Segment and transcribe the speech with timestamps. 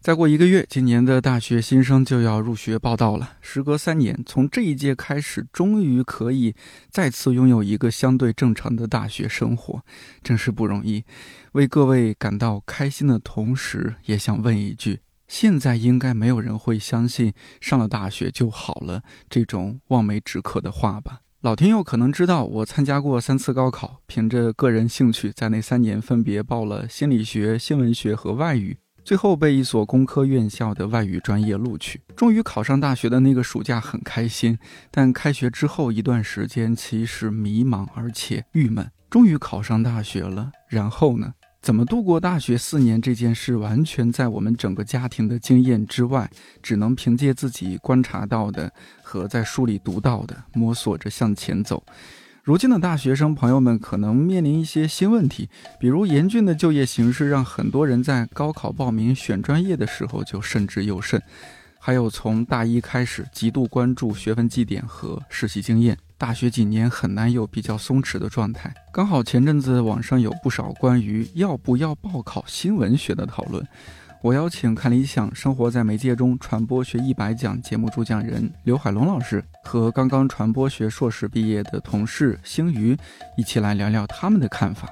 [0.00, 3.32] 再过一个月，今年的大学新生就要入学报到了。
[3.42, 6.54] 时隔三年，从这一届开始，终于可以
[6.90, 9.82] 再次拥有一个相对正常的大学生活，
[10.22, 11.04] 真是不容易。
[11.52, 21.20] 为各位感到开心的同时，也想问一句：现在应该没有人会相信上了大学就好了这种望梅止渴的话吧？
[21.42, 28.78] 老听友可能知道，我参加过三次高考，凭着个人兴趣，在那三年分别报了心理学、新闻学和外语。
[29.04, 34.58] 最后被一所工科院校的外语专业录取，终于考上大学的那个暑假很开心。
[34.90, 38.90] 但开学之后一段时间，其实迷茫而且郁闷。
[39.08, 41.34] 终于考上大学了，然后呢？
[41.62, 46.30] 怎么度过大学四年这件事，完全在我们整个家庭的经验之外，
[46.62, 48.72] 只能凭借自己观察到的
[49.02, 51.84] 和在书里读到的，摸索着向前走。
[52.42, 61.20] 如今的大学生朋友们可能面临一些新问题，比如严峻的就业形势让很多人在高考报名选专业的时候就慎之又慎；
[61.78, 68.74] 还有从大一开始极度关注学分绩点和实习经验，大学几年很难有比较松弛的状态。
[68.90, 73.62] 刚好前阵子网上有不少关于要不要报考新闻学的讨论。
[74.22, 82.94] 我邀请看理想生活在媒介中传播学一百讲节目主讲人刘海龙老师和刚刚传播学硕士毕业的同事星瑜
[83.38, 84.90] 一起来聊聊他们的看法，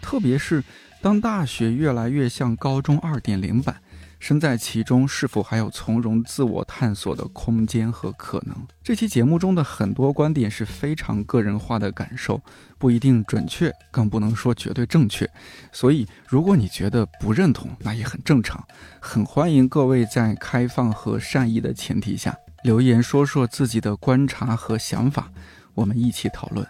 [0.00, 0.64] 特别是
[1.02, 3.76] 当大学越来越像高中二点零版。
[4.20, 8.54] 身在其中，是否还有从容自我探索的空间和可能？
[8.84, 12.40] 这期节目中的很多观点是非常个人化的感受，
[12.78, 15.28] 不一定准确，更不能说绝对正确。
[15.72, 18.62] 所以，如果你觉得不认同，那也很正常。
[19.00, 25.32] 很欢迎各位在开放和善意的前提下留言，说说自己的观察和想法，
[25.72, 26.66] 我们一起讨论。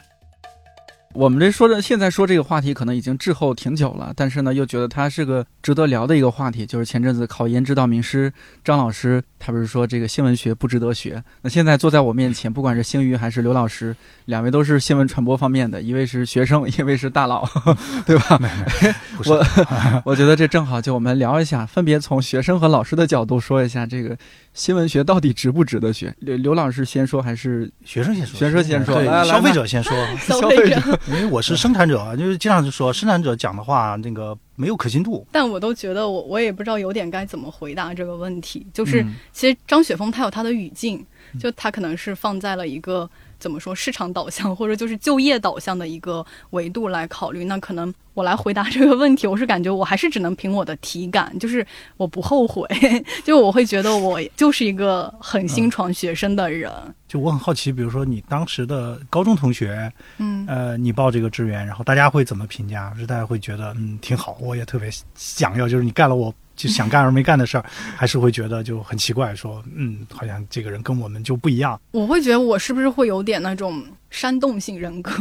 [1.12, 6.64] 我们这说的现在说这个话题可能已经滞后挺久了，但是呢，又觉得它是个值得聊的一个话题。
[6.64, 8.32] 就是前阵子考研指导名师
[8.64, 11.22] 张老师，他不是说这个新闻学不值得学？
[11.42, 13.94] 那现在坐在我面前，不管是星宇还是刘老师，
[14.26, 17.44] 两位都是新闻传播方面的，一位是学生，一位是大佬，
[18.06, 18.38] 对吧？
[19.26, 24.16] 我我觉得这正好就我们聊一下，分别从学生和老师的角度说一下这个。
[24.52, 26.14] 新闻学到底值不值得学？
[26.20, 28.38] 刘刘老师先说还是学生先说？
[28.38, 29.92] 学生先说，对，消费者先说。
[30.18, 35.26] 消费者， 因为我是生产者，就是经常就说生产者讲的话那个没有可信度。
[35.30, 38.66] 但我都觉得我我也不知道有点该怎么回答这个问题。
[38.72, 41.04] 就是其实张雪峰他有他的语境，
[41.38, 43.08] 就他可能是放在了一个。
[43.40, 47.44] 怎么说市场导向或者就是就业导向的一个维度来考虑？
[47.46, 52.68] 那可能我来回答这个问题，我是感觉我还是只能凭我的体感，就是我不后悔，
[53.24, 56.70] 就我会觉得我就是一个很新闯学生的人。
[57.08, 62.94] 就我很好奇，比如说你当时的高中同学，嗯，呃，你报这个志愿，然后大家会怎么评价？
[62.96, 66.32] 是大家会觉得嗯挺好，我也特别想要，就是你干了我。
[66.60, 67.64] 就想干而没干的事儿，
[67.96, 71.80] 还是会觉得就很奇怪，说嗯，好像这个人跟我们就不一样。
[71.92, 73.82] 我会觉得我是不是会有点那种。
[74.12, 75.12] 煽动性人格，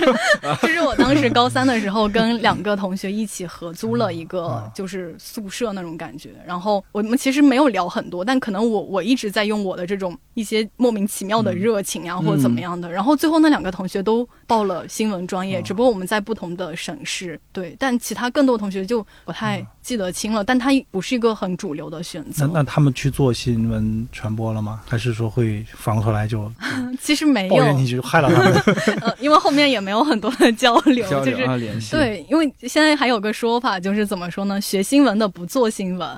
[0.62, 6.30] 就是我当时高三的时候，跟两个同学一起合租了一个就是宿舍那种感觉。
[6.46, 12.90] 然后我们其实没有聊很多，但可能我我一直在用我的这种一些莫名其妙的热情啊，或者怎么样的。
[12.90, 17.38] 然后最后那两个同学都报了新闻专业，只不过我们在不同的省市。
[17.52, 20.42] 对，但其他更多同学就不太记得清了。
[20.42, 22.46] 但他不是一个很主流的选择。
[22.46, 24.80] 那那他们去做新闻传播了吗？
[24.88, 26.50] 还是说会反过头来就
[26.98, 28.28] 其实没有抱怨你就害了？
[29.02, 34.58] 呃，因为后面也没有很多的交流，就是对，因为现在还有个说法，就是怎么说呢？
[34.58, 36.08] 学新闻的不做新闻。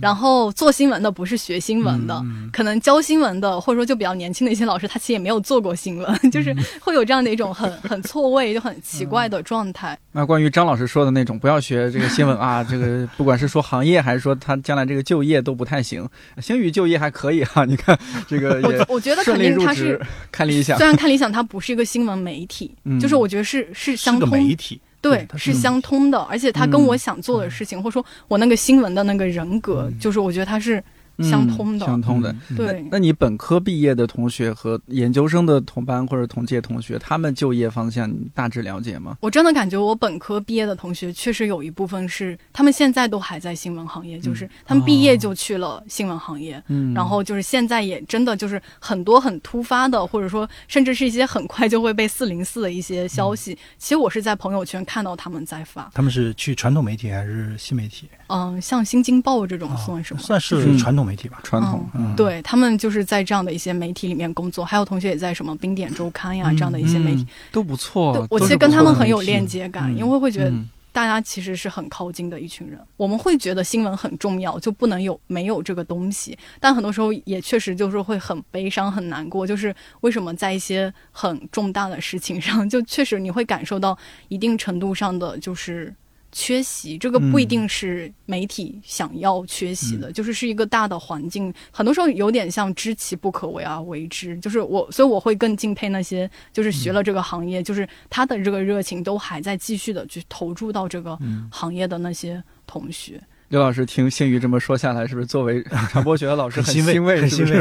[0.00, 2.22] 然后做新闻的不是学新闻的，
[2.52, 9.98] 可能教新闻的或者说就比较年轻的一些老师，他其实也没有做过新闻， 就是会有这样的一种很 很错位就很奇怪的状态。
[10.12, 16.08] 那关于张老师说的那种不要学 这个新闻啊，这个不管是说行业还是说他将来这个就业都不太行。
[16.40, 24.80] 星宇就业还可以哈，你看这个我我觉得肯定他是看理想，虽然看理想它不是一个新闻媒体，就是我觉得是是相通媒体。
[25.02, 30.82] 对，是相通的，而且他跟我想做的事情，或者说我那个新闻的那个人格，就是我觉得他是
[31.18, 31.86] 相通的。
[31.86, 32.84] 相通的，对。
[32.90, 39.16] 那你本科毕业的同学和研究生的同班或者同届同学，他们就业方向你大致了解吗？
[39.20, 55.90] 我真的感觉我本科毕业的同学，确实有一部分是他们现在都还在新闻行业，就是他们毕业就去了新闻行业，嗯，然后就是现在也真的就是很多很突发的，或者说甚至是一些很快就会被四零四的一些消息，其实我是在朋友圈看到他们在发。
[55.94, 58.08] 他们是去传统媒体还是新媒体？
[58.28, 60.22] 嗯，像《新京报》这种算什么？
[60.22, 61.40] 算是传统媒体吧。
[61.42, 68.26] 传统，对他们就是在这样的一些媒体里面工作，还有同学也在什么《冰点周刊》呀这样的一些媒体都不错。
[68.30, 70.52] 我其实跟他们很有链接感，因为会觉得
[70.92, 72.78] 大家其实是很靠近的一群人。
[72.96, 76.38] 我们会觉得新闻很重要，就不能有没有这个东西。
[76.60, 79.46] 但很多时候也确实就是会很悲伤、很难过。
[79.46, 83.96] 就是为什么在一些很重大的事情上，就确实你会感受到
[84.28, 85.94] 一定程度上的就是。
[86.32, 94.36] 缺席，这个不一定是媒体想要缺席的，就是是一个大的环境，很多时候有点像知其不可为而为之。
[94.38, 101.18] 就是我，所以我会更敬佩那些就是学了这个行业，就是他的这个热情都还在继续的去投注到这个
[101.50, 103.20] 行业的那些同学。
[103.48, 107.20] 刘老师听新宇这么说下来，是不是作为 传播学的老师很欣慰？
[107.20, 107.60] 很欣慰。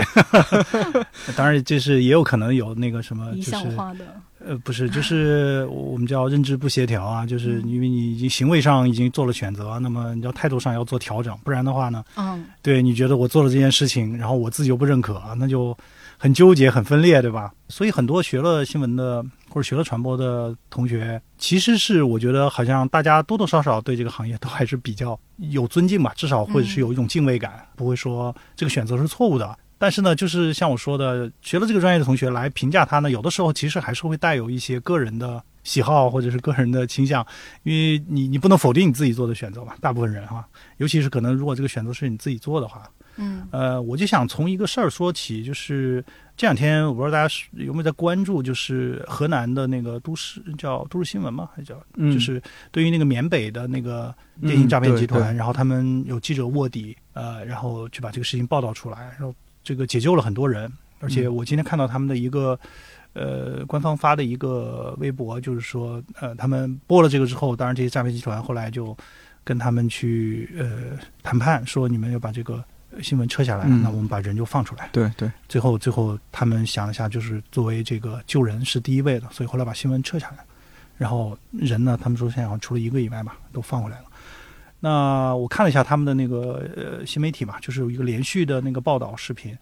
[1.35, 4.05] 当然，就是也有可能有那个什么，理想化的。
[4.43, 15.77] 呃，不是，就是我们叫认知不协调啊，就是因为你已经行为上已经做了选择，那么你要态度上要做调整，不然的话呢，嗯，对，你觉得我做了这件事情，然后我自己又不认可，那就
[16.17, 17.51] 很纠结、很分裂，对吧？
[17.69, 29.57] 所以很多学了新闻的或者学了传播的同学，其实是我觉得好像大家多多少少对这个行业都还是比较有尊敬吧，至少或者是有一种敬畏感，不会说这个选择是错误的。
[29.81, 37.25] 但是呢，就是像我说的，学了这个专业的同学来评价他呢，有的时候其实还是会带有一些个人的喜好或者是个人的倾向，
[37.63, 39.73] 因为你你不能否定你自己做的选择嘛。
[39.81, 40.47] 大部分人哈，
[40.77, 46.05] 尤其是可能如果这个选择是你自己做的话，嗯，呃，我就想从一个事儿说起，就是
[46.37, 52.39] 这两天我不知道大家有没有在关注，就是河南的那个都市叫都市新闻嘛，还叫，就是
[52.71, 59.33] 对于那个缅北的那个电信诈骗集团，然后他们有记者卧底，呃，然后去把这个事情报道出来，然后。
[59.63, 62.59] 这个解救了很多人，而且我今天看到他们的一个，
[63.13, 68.95] 呃，官方发的一个微博，就是说，呃，他们播了这个之后，当然这些诈骗集团后来就
[69.43, 72.63] 跟他们去呃谈判，说你们要把这个
[73.01, 74.89] 新闻撤下来，那我们把人就放出来。
[74.91, 75.31] 对对。
[75.47, 80.45] 最后最后他们想了下，就是作为这个救人是第一位的，所以后来把新闻撤下来，
[80.97, 84.05] 然后人呢，他们说现在好像除了一个以外吧，都放回来了。
[84.83, 89.55] 那我看了一下他们的那个呃新媒体嘛，就是有一个连续的那个报道视频，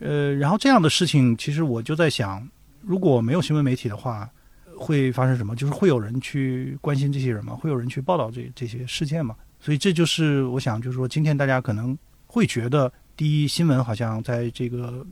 [0.00, 2.44] 呃，然后这样的事情，其实我就在想，
[2.82, 4.28] 如果没有新闻媒体的话，
[4.76, 5.54] 会发生什么？
[5.54, 7.54] 就是会有人去关心这些人吗？
[7.54, 9.36] 会有人去报道这这些事件吗？
[9.60, 11.96] 所以这就是我想，就是说今天大家可能
[12.26, 15.06] 会觉得，第一，新闻好像在这个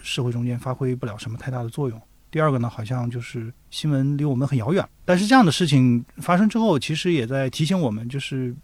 [0.00, 1.98] 社会中间发挥不了什么太大的作用；
[2.30, 4.88] 第二个呢，好像就是新闻离我们很遥远。
[5.04, 8.54] 但是这样的事情发生之后，其实也在提醒我们，就是。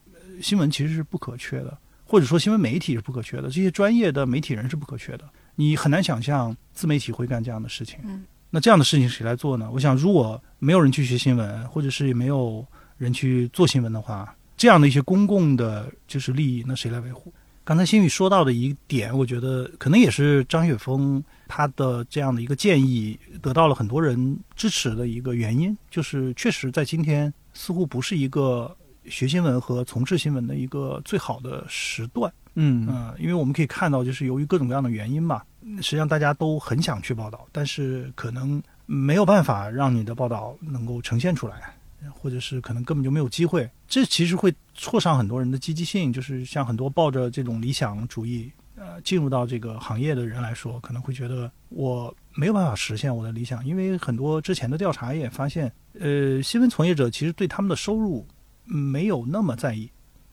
[0.41, 5.29] 新闻其实是不可缺的，或者说新闻媒体是不可缺的，这些专业的媒体人是不可缺的。
[5.55, 7.99] 你很难想象自媒体会干这样的事情。
[8.05, 9.69] 嗯，那这样的事情谁来做呢？
[9.71, 17.33] 我想，如果没有人去学新闻，或者是也没有人去做新闻的话，这样的一些公共的就是利益，那谁来维护？
[17.65, 28.77] 刚才新宇说到的一点，我觉得可能也是张雪峰他的这样的一个建议得到了很多人支持的一个原因，就是确实在今天似乎不是一个。
[29.07, 35.45] 学新闻和从事新闻的一个最好的时段，嗯嗯，因为我们可以看到，就是由于各种各样的原因吧，
[35.77, 41.75] 实际上大家都很想去报道，但是可能没有办法让你的报道能够呈现出来，
[42.13, 43.69] 或者是可能根本就没有机会。
[43.89, 58.27] 这其实会挫伤很多人的积极性，就是像很多抱着这种理想主义呃进入到这个行业的人来说，可能会觉得我没有办法实现我的理想，因为很多之前的调查也发现，呃，新闻从业者其实对他们的收入。
[58.65, 59.91] 没有那么在意，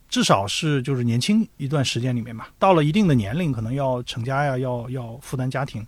[0.08, 5.86] 至少是就是年轻一段时间里面嘛，到了一定的年龄，可能要成家呀，要要负担家庭，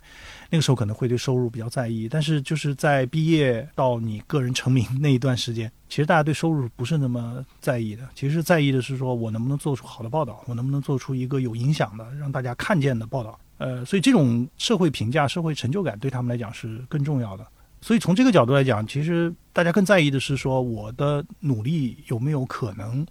[0.48, 2.08] 那个时候可能会对收入比较在意。
[2.08, 13.38] 但是就是在毕业到你个人成名那一段时间，其实大家对收入不是那么在意的，其实在意的是说我能不能做出好的报道，我能不能做出一个有影响的、让大家看见的报道。
[13.58, 17.46] 呃，所以这种社会评价、社会成就感对他们来讲是更重要的。
[17.82, 23.04] 所以从这个角度来讲，其实大家更在意的是说，我的努力有没有可能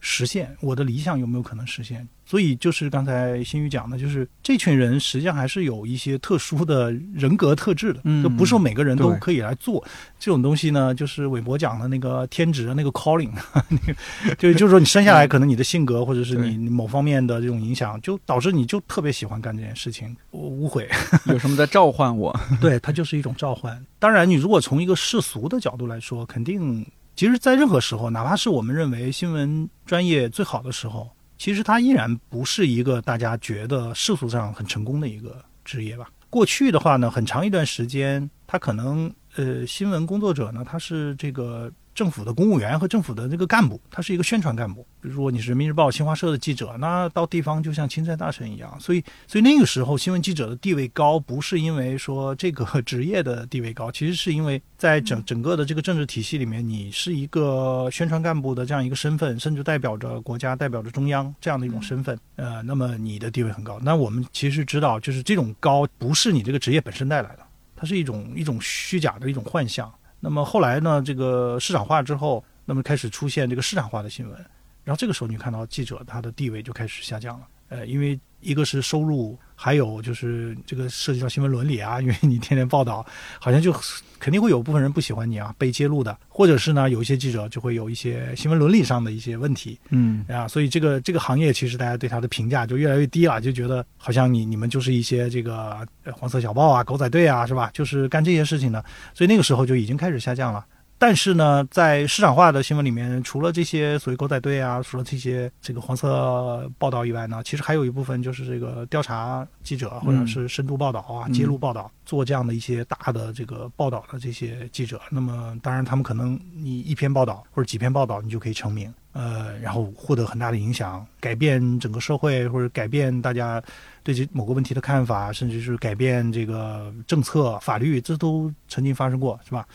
[0.00, 0.56] 实现？
[0.60, 2.06] 我的理想有没有可能实现？
[2.28, 9.84] 所以就是刚才新宇讲的，就是这群人实际上还是有一些特殊的人格特质的，嗯就不是每个人都可以来做
[10.18, 10.92] 这种东西呢。
[10.92, 13.30] 就是韦伯讲的那个天职，那个 calling，
[13.68, 20.16] 那个就 就是说你生下来可能你的性格或者是你某方面的这种影响，就导致你就特别喜欢干这件事情。
[20.32, 20.88] 我无悔，
[21.26, 22.36] 有什么在召唤我？
[22.60, 23.80] 对，它就是一种召唤。
[24.00, 26.84] 当然，你如果从一个世俗的角度来说，肯定，
[27.16, 31.10] 其实，在任何时候，哪怕是我们认为新闻专业最好的时候。
[31.38, 36.08] 其实它依然不是一个大家觉得世俗上很成功的一个职业吧。
[36.28, 41.72] 过去的话呢，很长一段时间，它可能呃，新闻工作者呢，他是这个。
[41.96, 44.86] 政府的公务员和政府的这个干部，他是一个宣传干部。
[45.00, 48.78] 比如说你是人民日报、新华社的记者，那到地方就像钦差大臣一样。
[48.78, 62.18] 所以，所以那个时候新闻记者的地位高，不是因为说这个职业的地位高，其实是因为在整整个的这个政治体系里面，你是一个宣传干部的这样一个身份，甚至代表着国家、代表着中央这样的一种身份。
[62.34, 63.80] 呃，那么你的地位很高。
[63.82, 67.38] 那我们其实知道，就是这种高不是你这个职业本身带来的，
[67.74, 69.90] 它是一种一种虚假的一种幻象。
[70.20, 71.02] 那么后来呢？
[71.02, 74.36] 这个市场化之后，那么开始出现这个市场化的新闻，
[74.82, 77.46] 然后这个时候你看到记者他的地位就开始下降了。
[77.68, 79.38] 呃，因为一个是收入。
[79.58, 83.02] 还有就是这个涉及到新闻伦理啊，因为你天天报道，
[83.40, 83.74] 好像就
[84.18, 97.70] 肯定会有部分人不喜欢你啊，被揭露的，或者是呢，有一些记者就会有一些新闻伦理上的一些问题，嗯啊，所以这个这个行业其实大家对他的评价就越来越低了，就觉得好像你你们就是一些这个黄色小报啊、狗仔队啊，是吧？
[97.72, 100.62] 就是干这些事情的，所以那个时候就已经开始下降了。
[100.98, 115.00] 但是呢，在市场化的新闻里面，除了这些所谓狗仔队啊，除了这些这个黄色报道以外呢，其实还有一部分就是这个调查记者或者是深度报道啊、揭露报道，做这样的一些大的这个报道的这些记者。
[115.10, 123.62] 那么，当然他们可能你一篇报道或者几篇报道，你就可以成名，呃，然后获得很大的影响，改变整个社会或者改变大家
[124.02, 129.66] 对这某个问题的看法，甚至是改变这个政策法律，这都曾经发生过，是吧？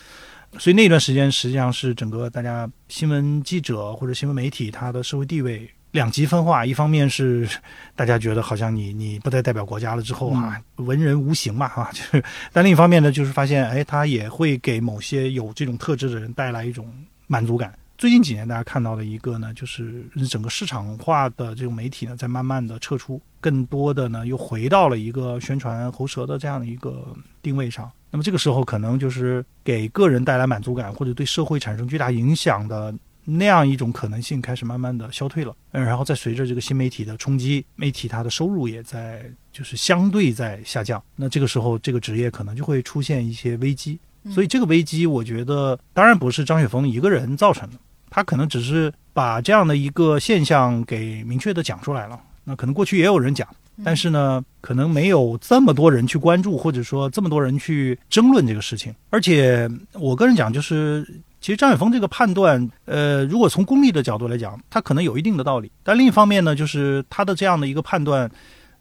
[0.58, 6.65] 所以那段时间实际上是整个大家新闻记者或者新闻媒体他的社会地位两极分化。
[6.65, 7.48] 一方面是
[7.96, 12.24] 大家觉得好像你你不再代表国家了之后啊，文人无形嘛 哈，就是。
[12.51, 16.86] 但另一方面呢，就是发现哎，他也会给某些有这种特质的人带来一种
[17.27, 17.74] 满足感。
[18.01, 27.05] 最近几年大家看到的一个呢，就是整个市场化的这种媒体呢，在慢慢的撤出，更多的呢又回到了一个宣传喉舌的这样的一个
[27.43, 27.91] 定位上。
[28.10, 32.91] 那么这个时候，可能就是给个人带来满足感，或者对社会产生巨大影响的
[33.24, 35.55] 那样一种可能性，开始慢慢的消退了。
[35.74, 41.00] 嗯，然后再随着这个新媒体的冲击，媒体它的收入也在就是相对在下降。
[41.15, 44.00] 那这个时候，这个职业可能就会出现一些危机。
[44.31, 47.77] 所以这个危机，我觉得当然不是张雪峰一个人造成的，
[48.12, 52.20] 他可能只是把这样的一个现象给明确的讲出来了。
[52.44, 53.48] 那可能过去也有人讲。
[53.84, 58.94] 但是呢，可能没有这么多人去关注，或者说这么多人去争论这个事情。
[59.10, 61.03] 而且，我个人讲，就是
[61.39, 65.72] 其实张雪峰这个判断，呃，如果从功利的角度来讲，他可能有一定的道理。
[65.82, 68.30] 但另一方面呢，就是他的这样的一个判断，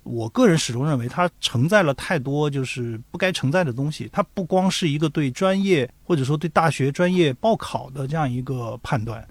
[0.02, 4.08] 我个人始终认为它承载了太多就是不该承载的东西。
[4.12, 9.26] 它不光是一个对专业或者说对大学专业报考的这样一个判断。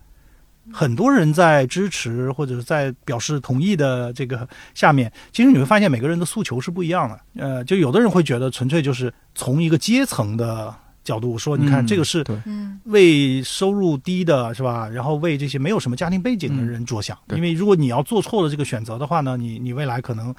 [0.71, 7.19] 很多人在支持或者是在表示同意的这个下面，其实你会发现每个人的诉求是不一样的。
[7.37, 10.71] 呃，就有的人会觉得纯粹就是从一个阶层的
[11.03, 12.23] 角度说，你看这个是
[12.85, 14.87] 为收入低的是吧？
[14.89, 20.33] 然后为这些没有什么家庭背景的人着想，因为如果你要做错了这个选择的话呢，你你未来可能。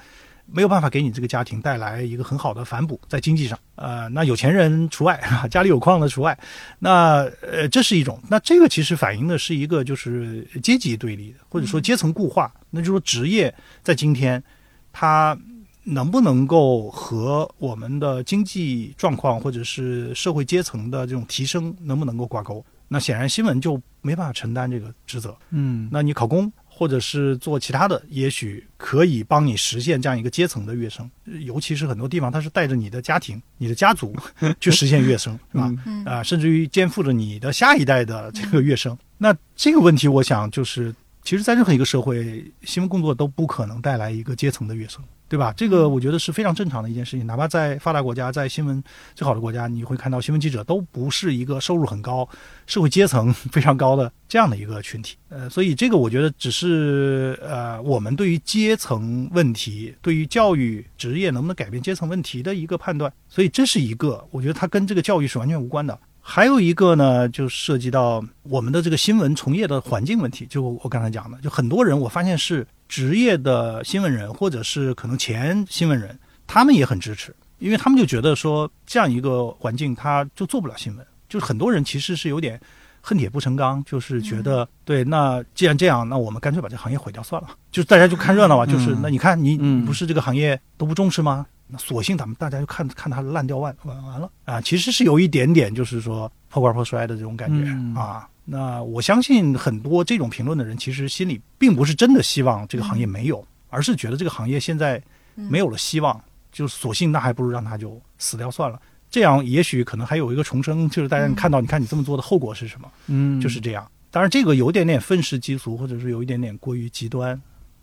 [0.53, 5.17] 没有办法给你这个家庭带来一个很好的反哺，在经济上，呃，那有钱人除外，
[5.49, 6.37] 家里有矿的除外，
[6.79, 14.43] 那呃，这是一种，那这个其实反映的是一个就是阶级对立，或者说阶层固化，那就是说职业在今天，
[14.91, 15.37] 它
[15.83, 22.63] 能不能够和我们的经济状况或者是社会阶层的这种提升能不能够挂钩？
[22.87, 26.51] 那显然新闻就没办法承担这个职责，嗯，那你考公。
[26.73, 31.07] 或者是做其他的，也许可以帮你实现这样一个阶层的跃升。
[31.41, 34.15] 尤其是很多地方，它是带着你的家庭、你的家族
[34.59, 35.71] 去实现跃升，是吧？
[36.05, 38.97] 啊，甚至于肩负着你的下一代的这个跃升。
[39.19, 45.03] 那这个问题，我想就是，其实，在任何一个社会，新闻工作都不可能带来一个阶层的跃升。
[45.29, 45.53] 对吧？
[45.55, 47.25] 这个我觉得是非常正常的一件事情。
[47.25, 48.83] 哪怕在发达国家，在新闻
[49.15, 52.27] 最好的国家，你会看到新闻记者都不是一个收入很高、
[52.67, 55.15] 社会阶层非常高的这样的一个群体。
[55.29, 63.09] 呃，所以这个我觉得只是呃，我们对于阶层问题、对于教育职业能不能改变阶层问题的一个判断。
[63.29, 65.97] 所以这是一个，我觉得它跟这个教育是完全无关的。
[66.21, 70.45] 还有一个呢，就涉及到我们的这个新闻从业的环境问题。
[70.45, 81.05] 就我刚才讲的，就很多人我发现是职业的新闻人，或者是可能前新闻人，他们也很支持，因为他们就觉得说这样一个环境，他就做不了新闻。
[81.27, 82.59] 就是很多人其实是有点
[83.01, 87.49] 恨铁不成钢，就是觉得对，那既然这样，那我们干脆把这行业毁掉算了。
[87.71, 91.45] 就是大家就看热闹吧，就是那你看你你不是这个行业都不重视吗？
[91.71, 94.59] 那索性咱们大家就看看它烂掉完完完了啊！
[94.59, 98.27] 其实是有一点点，就是说破罐破摔的这种感觉啊。
[98.43, 105.01] 那我相信很多这种评论的人，其实心里并不是真的希望这个行业没有，而是觉得这个行业现在
[105.35, 108.77] 没有了希望，就索性那还不如让它就死掉算了。
[109.09, 112.91] 这样也许可能还有一个重生，就是大家看到，你看你这么做的后果是什么？
[113.07, 113.89] 嗯，就是这样。
[114.09, 117.39] 当然，这个有点点愤世嫉俗，或者是有一点点过于极端，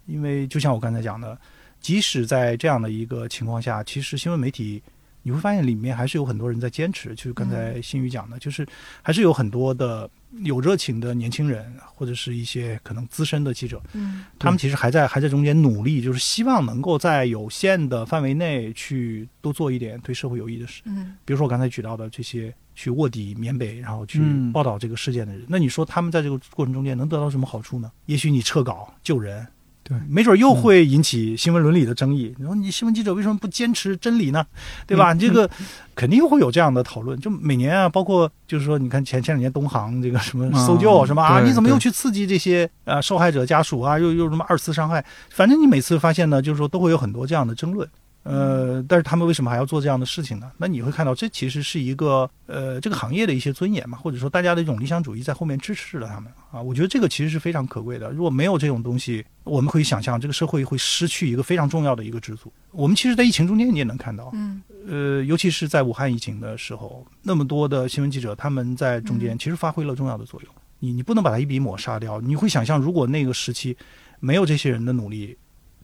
[0.07, 1.39] 因为就像我刚才讲的。
[1.81, 4.83] 即使在这样的一个情况下，其实新闻媒体
[5.23, 7.15] 你会发现里面还是有很多人在坚持。
[7.15, 8.67] 就是刚才新宇讲的，就是
[9.03, 10.09] 还是有很多的
[10.43, 20.83] 有热情的年轻人，或者是一些可能资深的记者，嗯，他们其实还在还在中间努力，就是希望能够在有限的范围内去多做一点对社会有益的事。
[20.85, 27.91] 嗯，比如说我刚才举到的这些去卧底缅北，然后去报道这个事件的人，那你说他们在这个过程中间能得到什么好处呢？
[28.07, 29.47] 也许你撤稿救人。
[29.89, 32.35] 对，没准又会引起新闻伦理的争议。
[32.39, 34.45] 你说你新闻记者为什么不坚持真理呢？
[34.87, 35.15] 对吧？
[35.15, 35.49] 这个
[35.95, 37.19] 肯定会有这样的讨论。
[37.19, 43.99] 就每年啊，包括就是说，你看前前两年东航这个什么搜救什么啊，你怎么又去刺激这些呃受害者家属啊？
[43.99, 45.03] 又又什么二次伤害？
[45.31, 47.89] 反正你每次发现呢，就是说都会有很多这样的争论。
[48.29, 50.53] 呃，但是他们为什么还要做这样的事情呢？
[50.59, 56.61] 那你会看到，这其实是一个呃，这个行业的一些尊严嘛，或者说大家的一种理想主义在后面支持了他们啊。
[56.61, 58.11] 我觉得这个其实是非常可贵的。
[58.11, 62.53] 如果没有这种东西，我们可以想象这个社会会失去一个非常重要的一个支柱。
[62.71, 70.55] 我们其实，在疫情中间你也能看到，嗯，呃，尤其是在武汉疫情的时候，那么多的新闻记者他们在中间其实发挥了重要的作用。
[70.81, 72.21] 你你不能把它一笔抹杀掉。
[72.21, 73.77] 你会想象，如果那个时期
[74.21, 75.37] 没有这些人的努力，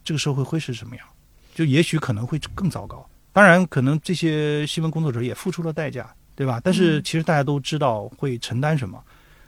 [0.04, 1.06] 这个社会会是什么样？
[1.54, 6.60] 就也许可能会更糟糕，当然可能这些新闻工作者也付出了代价，对吧？
[6.62, 9.00] 但是其实大家都知道会承担什么，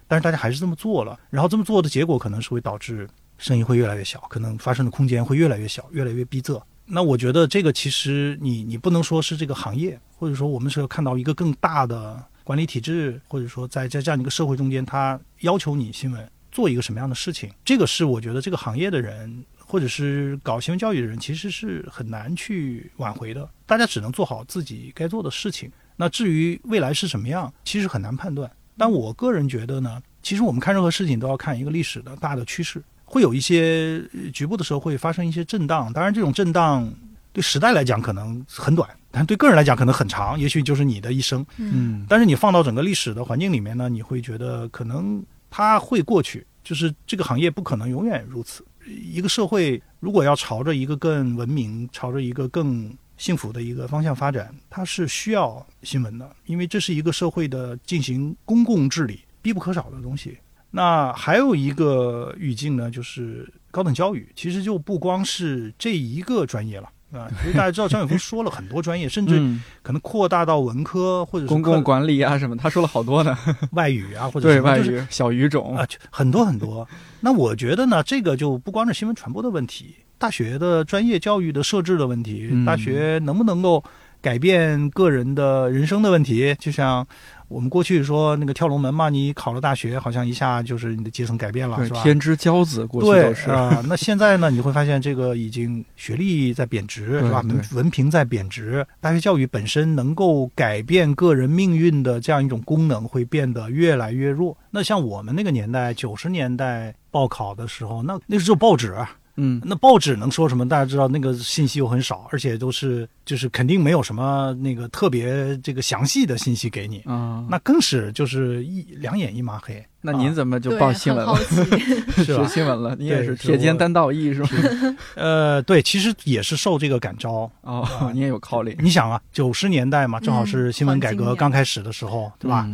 [0.07, 3.09] 但是大家还是这么做了，然后这么做的结果可能是会导致
[3.39, 6.63] 声音会越来越小，可能发生的空间会越来越小，越来越逼仄。
[6.85, 19.45] 那我觉得这个其实你你不能说是这个行业，或者说我们是要看到一个更大的管理体制，或者说在在这样一个社会中间，它要求你新闻做一个什么样的事情，这个是我觉得这个行业的人。
[19.67, 23.49] 或者是搞新闻教育的人，其实是很难去挽回的。
[23.67, 25.71] 大家只能做好自己该做的事情。
[25.97, 28.51] 那至于未来是什么样，其实很难判断。
[28.79, 32.83] 但我个人觉得呢，其实我们看任何事情都要看一个历史的大的趋势。
[33.05, 34.03] 会有一些
[34.33, 36.93] 局部的时候会发生一些震荡，当然这种震荡
[37.33, 41.45] 对时代来讲可能很短，但对个人来讲可能很长，也许就是你的一生。
[41.57, 42.05] 嗯。
[42.09, 48.65] 但是你放到整个历史的环境里面呢，你会觉得可能它会过去，就是这个行业不可能永远如此。
[48.87, 60.39] 一个社会如果要朝着一个更文明、朝着一个更幸福的一个方向发展，它是需要新闻的，因为这是一个社会的进行公共治理必不可少的东西。
[60.71, 66.89] 那还有一个语境呢，就是高等教育，其实就不光是这一个专业了。
[67.13, 69.41] 啊，其实大家知道张雪峰说了很多专业，甚至
[69.83, 73.37] 可能扩大到文科或者公共管理啊什么，他说了好多呢，
[73.73, 76.87] 外语啊或者对外语小语种啊，很多很多。
[77.21, 83.83] 那我觉得呢，这个就不光是新闻传播的问题，大学的专业教育的设置的问题，大学能不能够
[84.21, 87.07] 改变个人的人生的问题，就像。
[87.49, 92.03] 我们过去说那个跳龙门嘛，你考了大学，好像一下就是你的阶层改变了，是吧？
[92.03, 93.83] 天之骄子，过去都是啊。
[93.89, 97.43] 那现在呢，你会发现这个已经学历在贬值，是吧？
[97.47, 104.57] 文文凭在贬值，大学教育本身能够改变个人命运的这样一种功能会变得越来越弱。
[104.71, 108.95] 那像我们那个年代，九十年代报考的时候，那那时候报纸。
[109.37, 110.69] 嗯，那报纸能说什么？
[110.69, 119.85] 大家知道那个信息又很少，而且都是就是肯定没有什么那个特别这个详细的信息给你啊，那更是就是一两眼一抹黑。
[120.01, 121.37] 那您怎么就报新闻了？
[122.25, 124.49] 是吧新闻了，你也是铁肩担道义是吗？
[125.17, 128.77] 呃，对，其实也是受这个感召哦，你也有考虑。
[128.81, 132.69] 你想啊，九十年代嘛，正好是新闻改革刚开始的时候，对吧？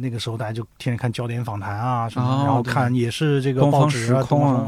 [0.00, 4.22] 那个时候大家就天天看焦点访谈啊什么，然后看也是这个报纸啊，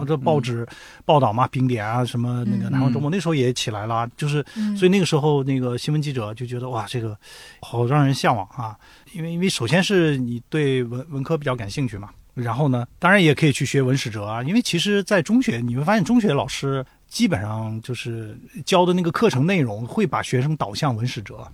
[0.06, 0.66] 这报纸
[1.04, 4.44] 报道嘛，冰点啊什么那个南方周末那时候也起来了，就是
[4.76, 7.16] 所以那个时候那个新闻记者就觉得哇，这个
[7.60, 8.76] 好让人向往啊。
[9.14, 14.42] 因为，因为首先是你对文文科比较感兴趣嘛，然后呢，当然也可以去学文史哲啊。
[14.42, 21.46] 因为其实，在中学你会发现，中学老师基本上就是教的那个课程内容会把学生导向文史哲，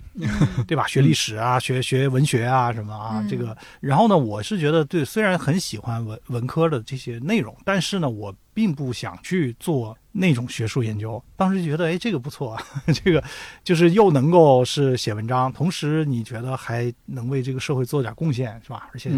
[0.67, 0.87] 对吧？
[0.87, 3.57] 学历史啊，学学文学啊，什么啊，这个。
[3.81, 9.97] 然后呢，我是觉得，对，虽然很喜欢文文科的这些内容，但是呢，我并不想去做。
[10.17, 12.57] 那种学术研究，当时觉得，哎，这个不错，
[13.03, 13.21] 这个
[13.65, 18.89] 就是又能够是写文章，同时你觉得还能为这个社会做点贡献，是吧？
[18.93, 19.11] 而且，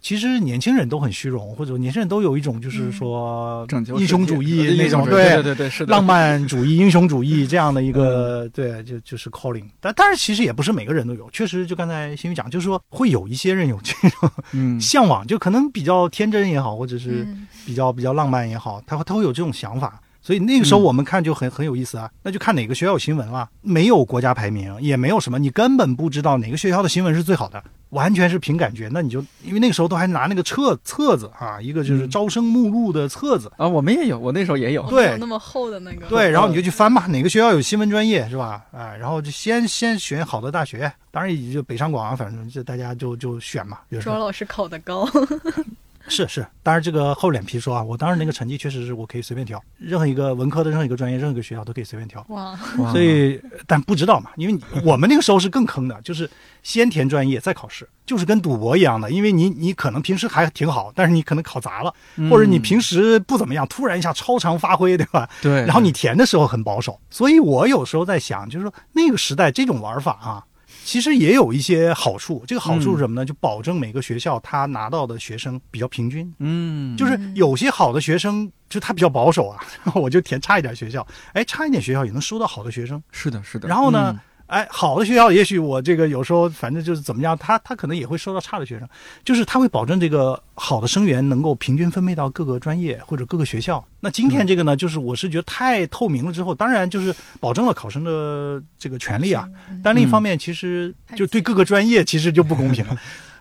[0.00, 3.66] 其实年轻人都很虚荣，或者年轻人都有一种就是说
[3.98, 9.64] 英雄主义那种，对对对，是浪漫主义、英雄主义这样的一个，对，就就是 calling。
[9.80, 14.80] 但但是其实也不是每个人都有，确实就刚才新宇讲，就是说会有一些人有这种嗯。
[14.92, 17.26] 向往，就可能比较天真也好，或者是
[17.64, 20.00] 比较比较浪漫也好，他会他会有这种想法。
[20.22, 28.88] 所以那个时候我们看就很很有意思啊，那就看哪个学校有新闻了，没有国家排名，也没有什么，你根本不知道哪个学校的新闻是最好的，完全是凭感觉。
[28.92, 38.64] 那你就因为那个时候都还拿那个册册子啊，一个就是招生目录的册子啊，我们也有，我那时候也有，对，那么厚的那个，对，然后你就去翻嘛，哪个学校有新闻专业是吧？
[38.70, 43.78] 啊，然后就先先选好的大学，当然也就北上广，反正就大家就就选嘛。
[44.00, 45.04] 周老师考的高。
[46.08, 52.24] 是是，当然这个厚脸皮说啊，我当时那个成绩确实是我可以随便挑，任何一个文科的任何一个专业，任何一个学校都可以随便挑。
[52.28, 52.56] 哇，
[52.92, 56.28] 所以但不知道嘛，因为我们那个时候是更坑的，就是
[56.62, 61.94] 先填专业再考试，就是跟赌博一样的，因为你你可能平时还挺好，但是你可能考砸了，
[62.30, 65.28] 或者你平时不怎么样，突然一下超常发挥，对吧？
[65.40, 65.64] 对。
[65.64, 70.44] 然后你填的时候很保守，所以我有时候在想，就是说那个时代这种玩法啊。
[70.84, 73.24] 其实也有一些好处，这个好处是什么呢？
[73.24, 76.32] 就保证每个学校他拿到的学生比较平均。
[76.38, 79.62] 嗯，就是有些好的学生，就他比较保守啊，
[79.94, 83.02] 我就填差一点学校，哎，差一点学校也能收到好的学生。
[83.10, 83.68] 是的，是的。
[83.68, 84.20] 然后呢？
[84.52, 88.86] 哎，好的学校，也许我这个有时候反正就是怎么样，他他可能也会收到差的学生，
[89.24, 93.82] 就是他会保证这个好的生源能够平均分配到各个专业或者各个学校。
[93.98, 99.48] 那今天这个呢，就是我是觉得太透明了之后，当然就是保证了考生的这个权利啊，
[99.82, 102.98] 但另一方面其实就对各个专业其实就不公平了。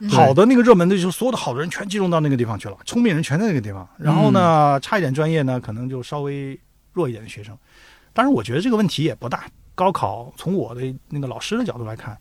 [0.10, 6.58] 好的那个热门的，就所有的好的人全集中到那个地方去了，聪明人全在那个地方，然后呢，差一点专业呢，可能就稍微
[6.93, 7.54] 弱一点的学生。
[8.13, 9.43] 当然，我觉得这个问题也不大。
[9.75, 12.17] 高考从我的那个老师的角度来看，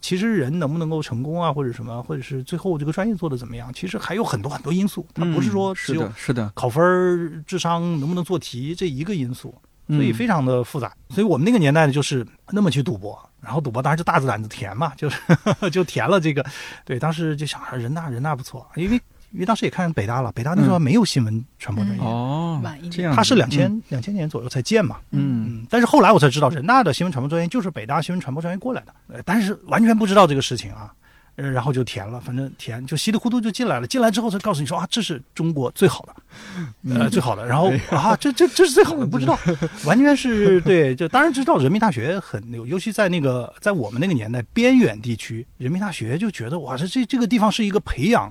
[0.00, 5.06] 其实人能不能够成功啊，或者什么，或者是最后这个专业做的怎么样，其实还有很多很多因素。
[5.14, 9.54] 它不是说只有是的考分、智商能不能做题这一个因素，
[9.88, 10.92] 所以非常的复杂。
[11.08, 15.18] 所以我们那个年代呢，就是那么去赌博，然后赌博当然就大着胆子填嘛，就是
[15.70, 16.44] 就填了这个。
[16.84, 19.00] 对，当时就想人大人大不错，因为。
[19.32, 30.92] 因为当时也看北大了，北大那时候没有新闻传播专业哦，这样，它是两千两千年左右才建嘛，嗯，但是后来我才知道，人大的新闻传播专业就是北大新闻传播专业过来的，呃，但是完全不知道这个事情啊，
[31.36, 39.38] 呃，然后就填了，反正填就稀里糊涂就进来了，进来之后才告诉你说啊，这是中国最好的，呃，最好的，然后啊，这这这是最好的，不知道，
[39.86, 48.30] 完全是对，就当然知道人民大学很牛，尤其在那个在我们那个年代边远地区，人民大学就觉得哇，这这这个地方是一个培养。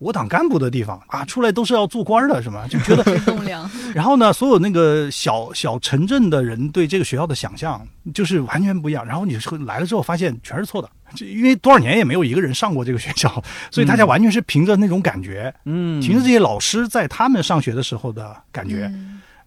[0.00, 2.66] 我党干部的地方啊，出来都是要做官的，是吗？
[2.66, 3.70] 就觉得 栋梁。
[3.94, 9.06] 然后呢，所有那个小小城镇的人对这个学校的想象就是完全不一样。
[9.06, 13.30] 然后你说来了之后，发现全是错的，就因为多少年也没有一个人上过这个学校，
[13.70, 18.90] 所以大家完全是凭着那种感觉，嗯，凭着这些老师在他们上学的时候的感觉，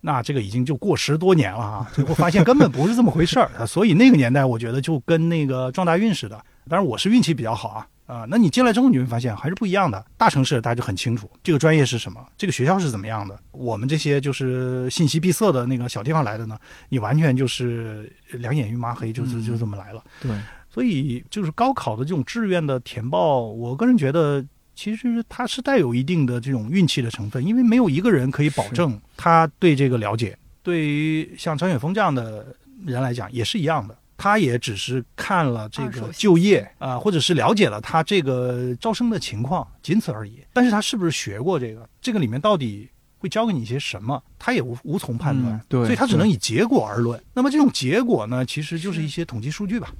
[0.02, 3.66] 那这个已经就过十多年了啊，最后发现根本不是这么回事儿。
[3.66, 6.40] 所以那个年代，我觉得就跟那个撞大运似的。
[6.70, 7.88] 当然，我是运气比较好啊。
[8.06, 10.06] 啊，那你进来之后你会发现还是不一样的。
[10.18, 13.40] 大城市大家就很清楚这个专业是什么，这个学校是怎么样的。
[13.52, 16.58] 我们这些就是信息闭塞的那个小地方来的呢，
[16.90, 20.04] 你完全就是两眼一抹黑，就是就这么来了。
[20.22, 20.32] 对，
[20.70, 30.38] 所以就是高考的这种志愿的填报，我个人觉得其实它是带有一定的这种运气的成分，因为没有一个人可以保证他对这个了解。
[30.62, 33.98] 对于像张雪峰这样的人来讲，也是一样的。
[34.18, 40.40] 他也只是看了这个就业啊，或者是了解了他这个招生的情况，仅此而已。
[40.54, 41.88] 但是他是不是学过这个？
[42.02, 44.22] 这个里面到底会教给你一些什么？
[44.38, 45.60] 他也无无从判断。
[45.68, 47.22] 对，所以他只能以结果而论。
[47.34, 49.92] 那么这种结果呢，其实就是一些统计数据吧。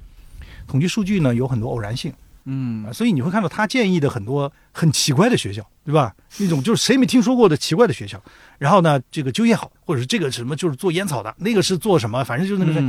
[0.66, 2.12] 统计数据呢有很多偶然性，
[2.44, 6.14] 嗯，所以你会看到他建议的很多很奇怪的学校，对吧？
[6.38, 8.22] 那种就是谁没听说过的奇怪的学校。
[8.58, 12.24] 然后呢，这个就业好，或者是这个什么就是做烟草的，那个是做什么？
[12.24, 12.80] 反正就是那个。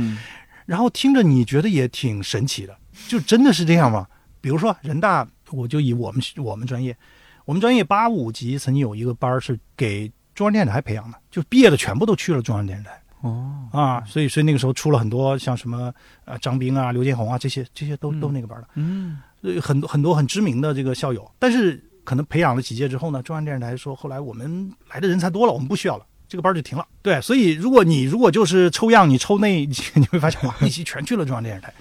[0.66, 2.76] 然后听着你觉得也挺神奇的，
[3.08, 4.06] 就真的是这样吗？
[4.40, 6.94] 比如说人大，我就以我们我们专业，
[7.44, 13.00] 我们专业八五级曾经有一个班是给中央电视台培养的，就毕业的全部都去了中央电视台。
[13.22, 15.92] 哦，啊，所以所以那个时候出了很多像什么
[16.26, 18.68] 呃张斌啊、刘建宏啊这些这些都都那个班的。
[18.74, 19.18] 嗯，
[19.60, 26.06] 很多很多很知名的这个校友，但是可能培养了几届之后呢，中央电视台说后来我们来的人才多了，我们不需要了。
[26.28, 26.86] 这个班就停了。
[27.02, 31.72] 对，所以如果你如果就是抽样，你抽那， 你会发现哇，那些全去了中央电视台，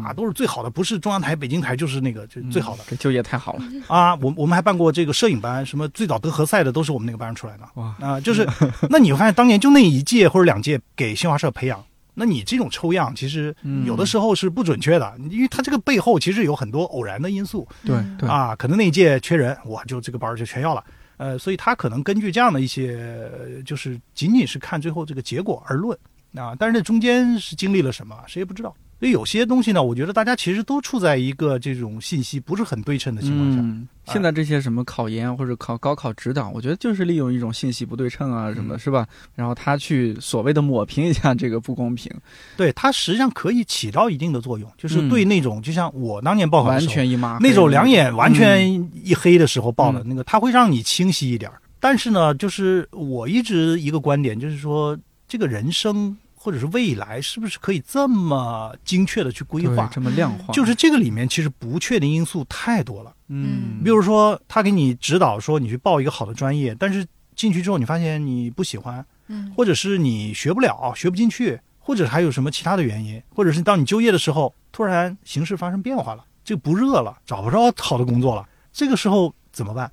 [0.00, 2.84] 啊，都是最好的，不是中央台、北京台，就是那个就最好的。
[2.88, 4.14] 这就业太好了啊！
[4.16, 7.68] 我我们还办过这个摄影班，什么最早得合赛的都是我们那个班上出来的。
[7.74, 8.46] 哇啊，就是
[8.90, 11.82] 那你会发现当年就那一届或者两届给新华社培养。
[12.14, 13.54] 那你这种抽样，其实
[13.86, 17.66] 有的时候是不准确的，因为它这个背后其实有很多偶然的因素。
[17.86, 20.84] 对对啊，可能那一届缺人，我就这个班就全要了。
[21.22, 25.96] 呃，所以他可能根据这样的一些，就是仅仅是看最后这个结果而论
[26.34, 26.52] 啊。
[26.58, 28.74] 但是这中间是经历了什么，谁也不知道。
[29.02, 34.12] 所以有些东西呢，我觉得大家其实都处在一个这种信息不是很对称的情况下。
[34.12, 39.04] 现在这些什么考研或者考高考指导，我觉得就是利用一种信息不对称啊什么的，是吧？
[39.34, 42.12] 然后他去所谓的抹平一下这个不公平。
[42.56, 48.72] 对，它实际上可以起到一定的作用，就是对那种就像我当年报考完全一抹那种两眼完全
[49.04, 51.50] 一黑的时候报的那个，它会让你清晰一点。
[51.80, 56.16] 但是呢，就是我一直一个观点，就是说这个人生。
[56.42, 60.52] 或者是未来是不是可以这么精确的去规划，这么量化？
[60.52, 63.14] 就是这个里面其实不确定因素太多了。
[63.28, 79.88] 嗯，比如说他给你指导说你去报一个好的专业，但是进去之后你发现你不喜欢，嗯，或者是你学不了，学不进去，或者还有什么其他的原因，或者是当你就业的时候突然形势发生变化了，就不热了，找不着好的工作了，这个时候怎么办？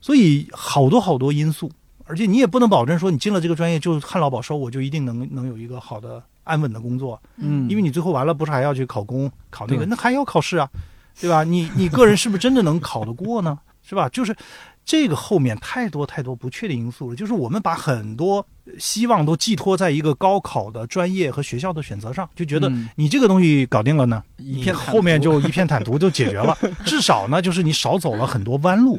[0.00, 1.68] 所以好多好多因素。
[2.08, 7.20] 而且你也不能保证说你进了这个专业就旱涝保收，我就一定能能有一个好的安稳的工作。
[7.36, 10.68] 嗯，因为你最后完了不是还要去考公考那个，那还要考试啊，
[11.20, 11.44] 对吧？
[11.44, 13.58] 你你个人是不是真的能考得过呢？
[13.82, 14.08] 是吧？
[14.08, 14.36] 就是
[14.84, 17.16] 这个后面太多太多不确定因素了。
[17.16, 18.46] 就是我们把很多
[18.78, 26.56] 希望都寄托在一个高考的专业和学校的选择上，就觉得你这个东西搞定了呢，一片后面就一片坦途就解决了。
[26.84, 28.98] 至少呢，就是你少走了很多弯路。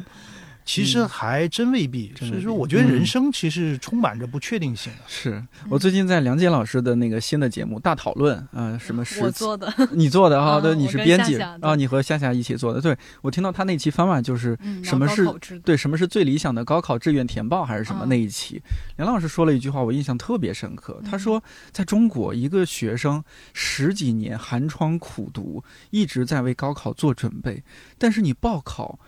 [0.70, 4.98] 其实还真未必，所以说我觉得人生其实充满着不确定性的。
[5.08, 12.80] 是我最近在梁杰老师的那个新的节目《大讨论》啊，什么我做的， 你做的哈，对，你是编辑啊，你和夏夏一起做的。
[12.80, 15.26] 对我听到他那期方法就是什么是
[15.64, 18.62] 对什么是最理想的高考志愿填报还是什么那一期，
[18.96, 21.02] 梁老师说了一句话，我印象特别深刻。
[21.04, 27.64] 他说，在中国，一个学生十几年寒窗苦读，一直在为高考做准备，
[27.98, 29.00] 但是你报考。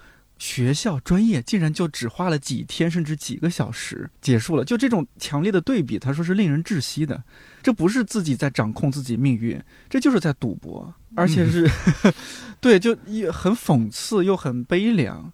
[0.43, 7.23] 学校专业竟然就只花了几天，甚至几个小时结束了，就这种强烈的对比，他说是令人窒息的。
[7.63, 11.71] 这不是自己在掌控自己命运，这就是在赌博，而且是，
[12.61, 15.33] 对，就也很讽刺又很悲凉。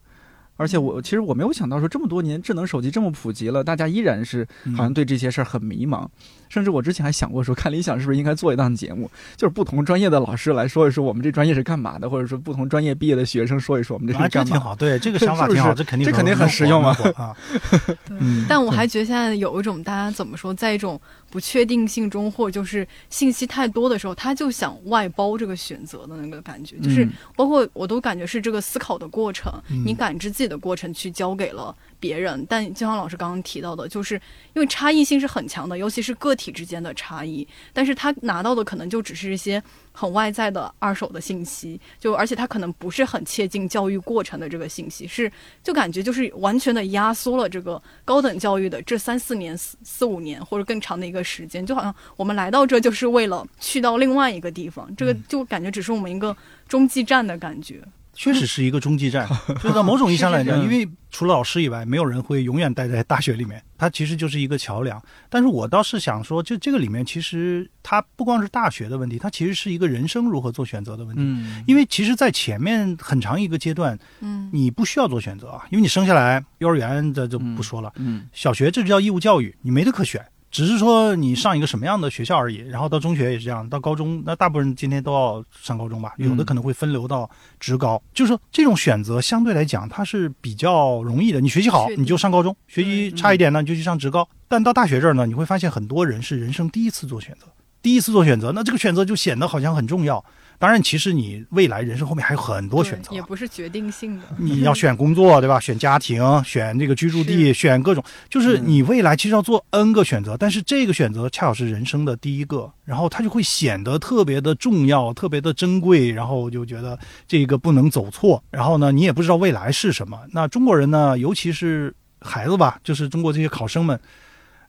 [0.59, 6.07] 而且我其实我没有想到说这么多年智能手机这么普及了，大家依然是好像对这些事儿很迷茫。
[6.49, 14.53] 甚至我之前还想过说，看理想是不是应该做一档节目，就是不同专业的老师来说一说我们这专业是干嘛的，或者说不同专业毕业的学生说一说我们这是干嘛。
[14.53, 16.97] 挺好，对这个 想法挺好，这肯定这肯定很实用啊。
[18.11, 29.53] 嗯，但我还觉得现在有一种大家怎么说，在一种不确定性中，或者就是信息太多的时候，他就想外包这个选择的那个感觉，就是包括我都感觉是这个思考的过程，
[29.85, 30.49] 你感知自己。
[30.49, 34.15] 的过程去交给了别人，但就像老师刚刚提到的，就是
[34.55, 45.31] 因为差异性是很强的，尤其是个体之间的差异，但是他拿到的可能就只是一些很外在的二手的信息，就而且他可能不是很切近教育过程的这个信息，是
[45.63, 56.37] 就感觉就是完全的压缩了这个高等教育的这三四年、四四五年或者更长的一个时间，就好像我们来到这就是为了去到另外一个地方，这个就感觉只是我们一个
[56.69, 57.83] 中继站的感觉。
[58.19, 59.29] 确实是一个中继站，
[59.63, 65.01] 就在某种意义上来讲，因为除了老师以外，没有人会永远待在大学里面，它其实就是一个桥梁。
[65.29, 71.23] 但是我倒是想说，就这个里面，其实它不光是大学的问题，它其实是一个人生如何做选择的问题。
[71.25, 80.21] 嗯，因为其实，在前面很长一个阶段，嗯，你不需要做选择啊，因为你生下来，幼儿园这就不说了，嗯，小学这就叫义务教育，你没得可选。
[80.51, 87.29] 只是说你上一个什么样的学校而已，然后到中学也是这样，到高中那大部分人今天都要上高中吧，有的可能会分流到
[87.61, 97.47] 职高，就是说这种选择相对来讲它是比较容易的，你学习好你就上高中，学习差一点呢你就去上职高，但到大学这儿呢，你会发现很多人是人生第一次做选择，
[97.83, 100.25] 第一次做选择，那这个选择就显得好像很重要。
[100.59, 104.25] 当然，其实你未来人生后面还有很多选择，也不是决定性的。
[104.37, 105.59] 你要选工作，对吧？
[105.61, 110.37] 选家庭，选这个居住地，选各种，就是你未来其实要做 N 个选择。
[110.37, 116.11] 但是这个选择恰好是人生的第一个，然后它就会显得特别的重要，特别的珍贵。
[116.11, 118.43] 然后就觉得这个不能走错。
[118.51, 120.19] 然后呢，你也不知道未来是什么。
[120.33, 123.99] 那中国人呢，尤其是孩子吧，就是中国这些考生们。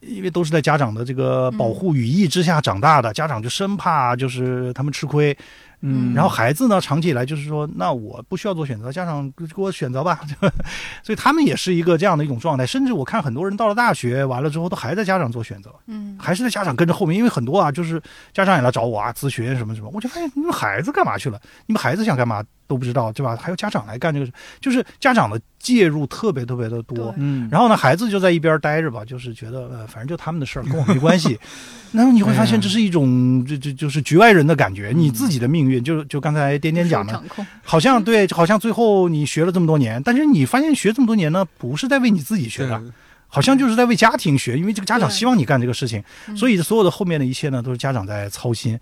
[0.02, 5.36] 因为都是在家长的这个保护羽翼之下长大的，家长就生怕就是他们吃亏，
[5.82, 10.20] 嗯，然后孩子呢，长期以来就是说，那我不需要做选择，家长给我选择吧，
[11.02, 12.66] 所以他们也是一个这样的一种状态。
[12.66, 18.00] 甚至我看很多人到了大学完了之后，都还在家长做选择，嗯，还是在家长跟着后面，因为很多啊，就是
[18.32, 21.40] 家长也来找我啊，咨询什么什么，我就发现你们孩子干嘛去了？
[21.66, 22.44] 你们孩子想干嘛？
[22.70, 23.34] 都不知道，对吧？
[23.34, 24.30] 还有家长来干这个事，
[24.60, 27.12] 就是家长的介入特别特别的多。
[27.16, 31.36] 嗯，然后呢，孩子就在一边待着吧，就是觉得呃，反正就他们的事儿，跟我没关系。
[31.90, 34.92] 那么你会发现，这是一种这这就是局外人的感觉。
[34.94, 37.20] 你自己的命运，就就刚才点点讲的，
[37.64, 42.80] 好像对，好像最后你学了这么多年，但是你发现学这么多年呢，不是在为你自己学的，
[43.26, 46.00] 好像就是在为家庭学，因为这个家长希望你干这个事情，
[46.36, 48.78] 所以所有的后面的一切呢，都是家长在操心。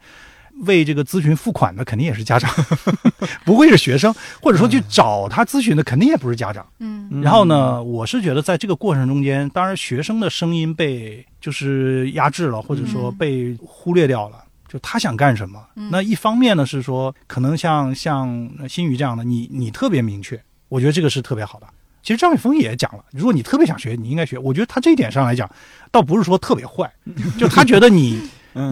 [0.66, 2.53] 为这个咨询付款的肯定也是家长，
[3.44, 6.66] 不会是学生，或者说去找他咨询的肯定也不是家长。
[6.79, 14.44] 嗯，然后呢，我是觉得在这个过程中间，当然学生的声音被就是压制了，或者说被忽略掉了。
[14.66, 15.64] 就他想干什么？
[15.90, 21.66] 那一方面呢是说，可能像像新宇这样的，你你特别明确，我觉得这个是特别好的。
[22.03, 24.38] 其实张雪峰也讲了，如果你特别想学，你应该学。
[24.38, 25.49] 我觉得他这一点上来讲，
[25.90, 26.90] 倒不是说特别坏，
[27.38, 28.21] 就他觉得你。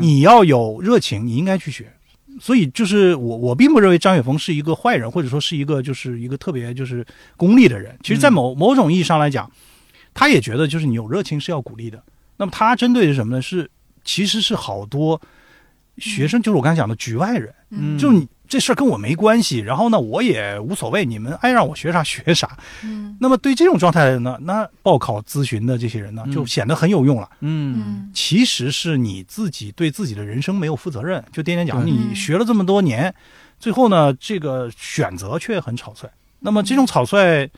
[0.00, 1.92] 你要有热情，你应该去学。
[2.40, 7.04] 所以就是我，我并不认为张雪峰是一个坏人，或者说是一个就是一个特别就是
[7.36, 7.96] 功利的人。
[8.02, 9.50] 其实，在某某种意义上来讲，
[10.12, 12.02] 他也觉得就是你有热情是要鼓励的。
[12.36, 13.40] 那么他针对的是什么呢？
[13.40, 13.70] 是
[14.04, 15.20] 其实是好多
[15.98, 18.28] 学生，就是我刚才讲的局外人，就是你。
[18.48, 22.56] 这事儿跟我没关系，然后呢，我也无所谓，你们爱让我学啥学啥。
[22.82, 27.28] 嗯，那么对这种状态呢，那报考咨询的这些人呢，就显得很有用了。
[27.40, 31.22] 嗯，其实是你自己对自己的人生没有负责任。
[31.32, 33.14] 就颠颠讲，你学了这么多年，
[33.58, 36.08] 最后呢，这个选择却很草率。
[36.38, 37.50] 那么这种草率。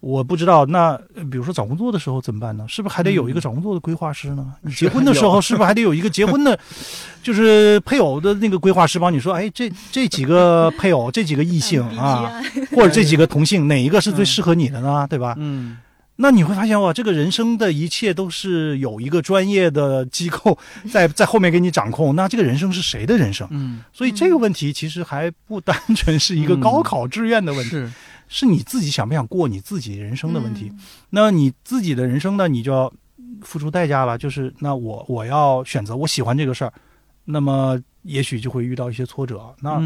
[0.00, 0.96] 我不知道，那
[1.30, 2.64] 比如说找工作的时候怎么办呢？
[2.68, 4.54] 是不是还得有一个找工作的规划师呢？
[4.62, 6.56] 你结婚的时候是不是还得有一个结婚的，
[7.22, 15.04] 就是配偶的那个规划师帮你说，哎，这这几个配偶，这几个异性 啊，或者这几个同性，哪一个是最适合你的呢？
[15.10, 15.34] 对吧？
[15.36, 15.78] 嗯，
[16.14, 20.56] 那你会发现哇，这个人生的一切都是有一个专业的机构
[20.92, 22.14] 在在后面给你掌控。
[22.14, 23.48] 那这个人生是谁的人生？
[23.50, 27.84] 嗯，所以这个问题其实还不单纯是一个高考志愿的问题。
[28.28, 30.70] 是你自己想不想过你自己人生的问题，
[31.10, 32.46] 那你自己的人生呢？
[32.46, 32.92] 你就要
[33.40, 34.18] 付出代价了。
[34.18, 36.72] 就是那我我要选择我喜欢这个事儿，
[37.24, 39.54] 那么也许就会遇到一些挫折。
[39.60, 39.82] 那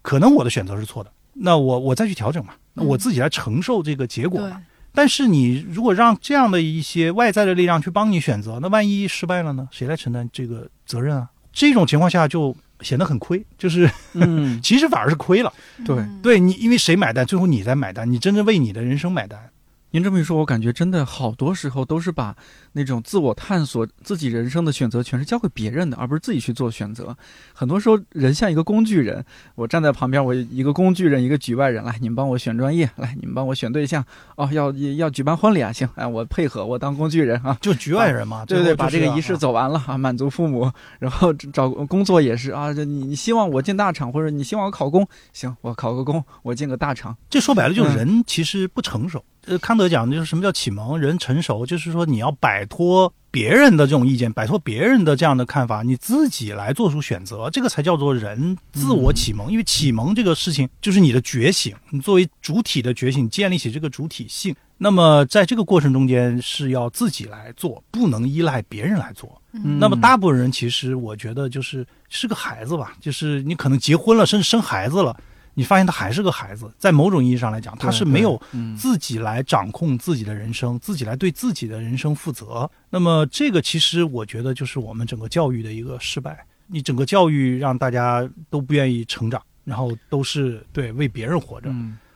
[0.00, 2.54] 可能我的选择是错的，那我我再去调整嘛。
[2.72, 4.50] 那我自己来承受这个结果。
[4.92, 9.68] 但是你如果让这样的一些外在的力量去帮你选择，那万一失败了呢？
[9.72, 11.28] 谁来承担这个责任啊？
[11.52, 12.56] 这种情况下就。
[12.82, 15.52] 显得很亏，就是，嗯， 其实反而是亏了，
[15.84, 17.24] 对，对你，因为谁买单？
[17.24, 19.50] 最后你在买单，你真正为你的人生买单。
[19.94, 22.34] 您这么一说，我感觉真的好多时候都是把
[22.72, 27.16] 那种自我探索、自己人生的选择权是交给别人的，而不是自己去做选择。
[27.52, 34.04] 很多时候，人像一个工具人，我站在旁边，我一个工具人，一个局外人，来，你们帮我选专业，来，你们帮我选对象，
[34.36, 49.22] 哦，要要举办婚礼啊，行，哎，我配合，我当工具人啊，就局外人嘛，对对，把这个仪式走完了啊，满足父母，然后找工作也是啊，这你你希望我进大厂，或者你希望我考公，行，我考个公，我进个大厂，这说白了就是人其实不成熟。
[49.46, 59.50] 呃，康德讲的就是什么叫启蒙，人成熟，就是说你要摆脱别人的这种意见，摆脱别人的这样的看法，你自己来做出选择，这个才叫做人自我启蒙。
[59.50, 64.54] 因为启蒙这个事情就是你的觉醒，你作为主体的觉醒，建立起这个主体性。
[64.78, 69.40] 那么在这个过程中间是要自己来做，不能依赖别人来做。
[69.52, 75.16] 那么大部分人其实我觉得就是是个孩子吧，就是你可能结婚了，甚至生孩子了。
[75.54, 78.40] 你发现他还是个孩子，在某种意义上来讲，他是没有
[78.76, 82.70] 自己来掌控自己的人生，自己来对自己的人生负责。
[82.88, 86.38] 那么，这个其实我觉得就是我们整个教育的一个失败。
[86.68, 91.70] 你整个教育让大家都不愿意成长，然后都是对为别人活着。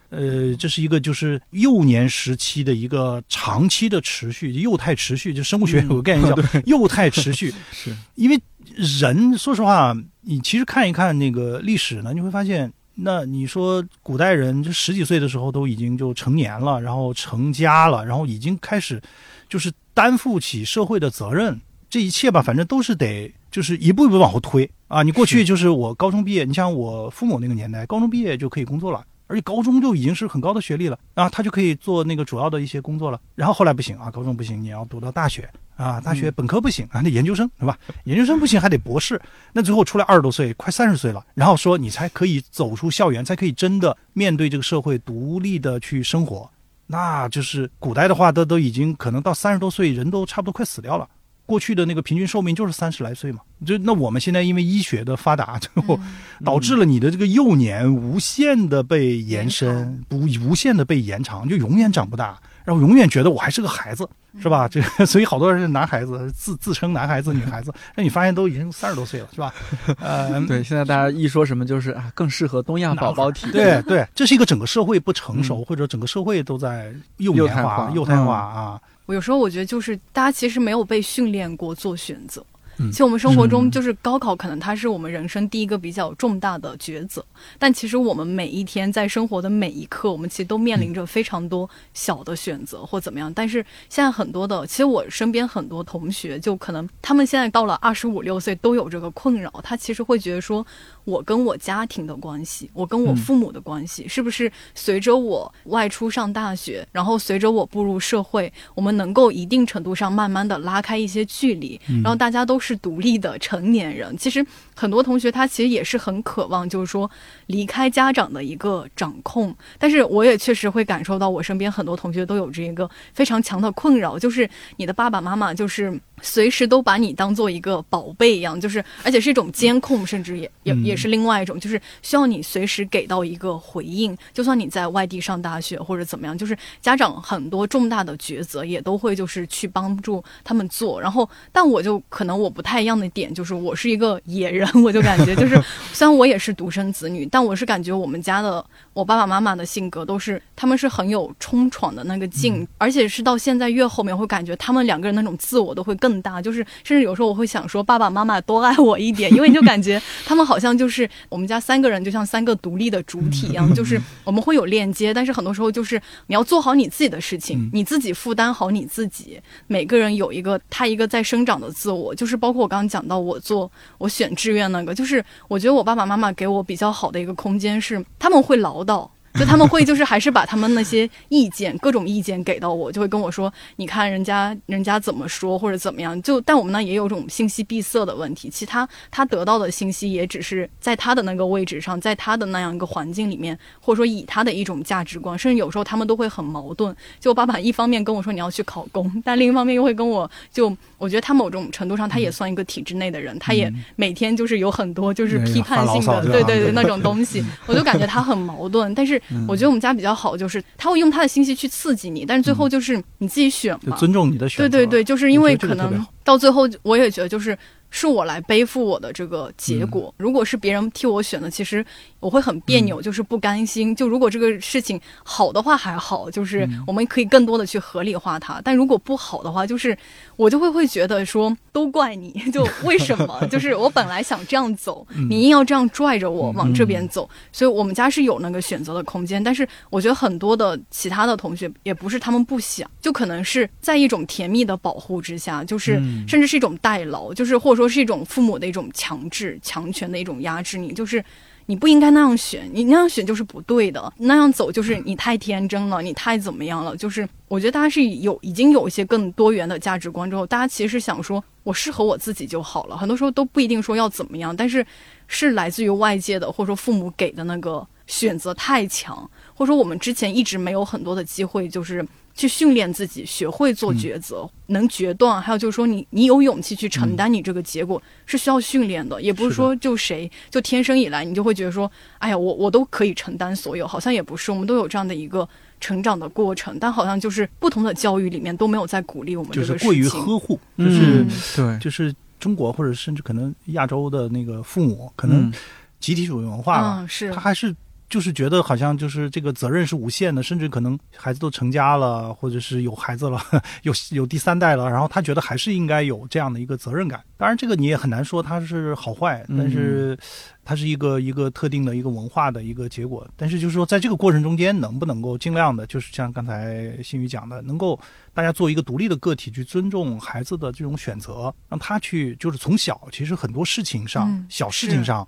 [0.08, 5.34] 呃，这是一个就是幼年时期的一个长期的持续，幼态持续。
[5.34, 8.40] 就生物学有个概念叫 幼态持续， 是因为
[8.76, 12.72] 人说实话，你其实看一看那个历史呢，你会发现。
[12.98, 19.00] 那你说古代人就十几岁的时候都已经就成年了，然后成家了，然后已经开始，
[19.48, 21.60] 就是担负起社会的责任。
[21.90, 25.02] 这一切吧，反正都是得就是一步一步往后推啊。
[25.02, 29.04] 你过去就是我高中毕业，你像我父母那个年代，高中毕业就可以工作了。
[29.26, 33.20] 而且高中就已经是很高的学历了啊，他就可以做那个主要的一些工作了。
[33.34, 37.78] 然后后来不行啊，高中不行，你要读到大学啊，大学本科不行啊，那研究生对吧？
[38.04, 39.20] 研究生不行还得博士。
[39.52, 46.48] 那最后出来二十多岁，快三十岁了，然后说你才可以走出校园，才可以真的面对这个社会，独立的去生活。
[46.86, 51.08] 那就是古代的话，都都已经可能到三十多岁，人都差不多快死掉了。
[51.46, 53.40] 过去的那个平均寿命就是三十来岁嘛。
[53.64, 55.98] 就那我们现在因为医学的发达， 最后
[56.44, 64.06] 导致了你的这个幼年无限的被延伸，不无限的被延长，就永远长不大，然后永远觉得我还是个孩子，
[64.42, 64.68] 是吧？
[64.68, 69.54] 这 所以好多人是男孩子，自自称男孩子、女孩子， 那你发现都已经三十多岁了，是吧？
[70.00, 78.78] 呃，对，现在大家一说什么就是啊，更适合东亚宝宝体，对对，这是一个整个社会不成熟，或者整个社会都在幼年化、幼态化啊。
[79.06, 82.44] 我有时候我觉得就是大家其实没有被训练过做选择。
[82.78, 87.24] 其实我们生活中就是高考，可能它是我们人生第一个比较重大的抉择。
[87.58, 93.32] 但其实我们每一天在生活的每一刻，我们其实都面临着非常多小的选择或怎么样。
[93.32, 99.50] 但是现在很多的，其实我身边很多同学，就可能他们现在到了二十五六岁都有这个困扰。
[99.62, 100.66] 他其实会觉得说，
[101.06, 112.66] 我跟我家庭的关系，我跟我父母的关系，是不是随着我外出上大学，然后随着我步入社会，我们能够一定程度上慢慢的拉开一些距离，然后大家都是。
[112.66, 114.44] 是独立的成年人，其实
[114.74, 117.08] 很多同学他其实也是很渴望，就是说
[117.46, 119.54] 离开家长的一个掌控。
[119.78, 134.16] 但是我也确实会感受到，我身边很多同学都有这一个非常强的困扰，就是你的爸爸妈妈就是随时都把你当做一个宝贝一样，就是而且是一种监控，甚至也也也是另外一种，就是需要你随时给到一个回应。
[134.34, 141.00] 就算你在外地上大学或者怎么样，就是家长很多重大的抉择也都会就是去帮助他们做。
[141.00, 142.50] 然后，但我就可能我。
[142.56, 148.64] 不太一样的点就是，我是一个野人，我就感觉就是， 虽然我也是独生子女，但我是感觉我们家的
[148.96, 172.36] 我爸爸妈妈的性格都是，他们是很有冲闯的那个劲，而且是到现在越后面会感觉他们两个人那种自我都会更大，就是甚至有时候我会想说爸爸妈妈多爱我一点，因为你就感觉 他们好像就是我们家三个人就像三个独立的主体一样，就是我们会有链接，但是很多时候就是你要做好你自己的事情，你自己负担好你自己，每个人有一个他一个在生长的自我，就是。
[172.36, 173.68] 包括我刚刚讲到我做
[173.98, 186.20] 我选志愿那个，就是我觉得我爸爸妈妈给我比较好的一个空间是他们会唠到就他们会就是还是把他们那些意见各种意见给到我，就会跟我说，你看人家人家怎么说或者怎么样。
[186.22, 196.94] 就但我们呢也有种信息闭塞的问题，其他他得到的信息也只是在他的那个位置上，在他的那样一个环境里面，或者说以他的一种价值观，甚至有时候他们都会很矛盾。
[197.20, 209.20] 就我爸爸一方面跟我说你要去考公，但另一方面又会跟我就我觉得他某种程度上他也算一个体制内的人，他也每天就是有很多就是批判性的对对对那 种东西，我就感觉他很矛盾，但是。
[209.48, 214.68] 我觉得我们家比较好，就是他会用他的信息去刺激你，但是最后就是你自己选嘛，尊重你的选择。
[214.68, 217.56] 对对对，就是因为可能到最后，我也觉得就是
[217.96, 220.14] 是我来背负我的这个结果。
[220.18, 221.84] 如果是别人替我选的，其实。
[222.18, 223.94] 我会很别扭，就是不甘心。
[223.94, 228.60] 就如果这个事情好的话还好，就是我们可以更多的去合理化它。
[228.64, 229.96] 但如果不好的话，就是
[230.34, 233.40] 我就会会觉得说都怪你， 就为什么？
[233.48, 237.28] 就是我本来想这样走，你硬要这样拽着我往这边走。
[237.52, 251.24] 所以我们家是有那个选择的空间，但是我觉得很多的其他的同学也不是他们不想，就可能是在一种甜蜜的保护之下，就是甚至是一种代劳，就是或者说是一种父母的一种强制、强权的一种压制你，就是。
[251.68, 256.96] 你不应该那样选，你那样选就是不对的，那样走就是你太天真了，你太怎么样了？
[256.96, 262.96] 就是我觉得大家是有已经有一些更多元的价值观之后，大家其实想说，我适合我自己就好了。
[262.96, 264.86] 很多时候都不一定说要怎么样，但是
[265.26, 272.06] 是来自于外界的或者说父母给的那个选择太强，或者说我们之前一直没有很多的机会，就是。
[272.36, 275.40] 去训练自己，学会做抉择，能决断。
[275.40, 279.20] 还有就是说，你你有勇气去承担你这个结果，是需要训练的。
[279.22, 284.52] 也不是说就谁就天生以来你就会觉得说，哎呀，我我都可以承担所有，好像也不是。
[284.52, 285.48] 我们都有这样的一个
[285.80, 289.52] 成长的过程，但好像就是不同的教育里面都没有在鼓励我们。
[289.52, 291.24] 就是过于呵护，就是
[291.56, 295.50] 对，就是中国或者甚至可能亚洲的那个父母，可能
[295.98, 297.74] 集体主义文化吧，是他还是。
[298.08, 303.40] 就是觉得好像就是这个责任是无限的，甚至可能孩子都成家了，或者是有孩子了，
[303.82, 307.22] 有有第三代了，然后他觉得还是应该有这样的一个责任感。
[307.36, 310.16] 当然，这个你也很难说它是好坏，但是
[310.64, 313.28] 它是一个一个特定的一个文化的一个结果。
[313.36, 317.98] 但是就是说，在这个过程中间，能不能够尽量的，就是像刚才新宇讲的，能够
[318.32, 325.26] 大家做一个独立的个体，去尊重孩子的这种选择，让他去就是从小，其实很多事情上，小事情上。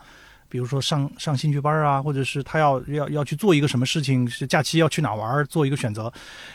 [0.49, 6.13] 比如说上上兴趣班啊，或者是他要要要去做一个什么事情，是假期要去哪玩，做一个选择，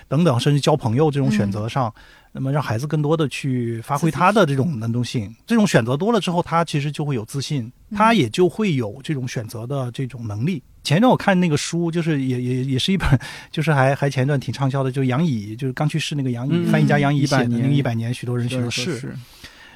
[0.08, 1.94] 等等，甚至交朋友这种选择上，
[2.32, 5.34] 那么让孩子更多的去发挥他的这种能动性。
[5.46, 10.62] 这种选择多了之后，他其实就会有自信，他也就会有这种选择的这种能力。
[10.84, 13.08] 前一段我看那个书，就是也也也是一本，
[13.52, 19.00] 就是还还前一段挺畅销的，就杨乙，就是刚去世那个杨乙，翻译家杨乙写的那个《一百年，许多人许多事》。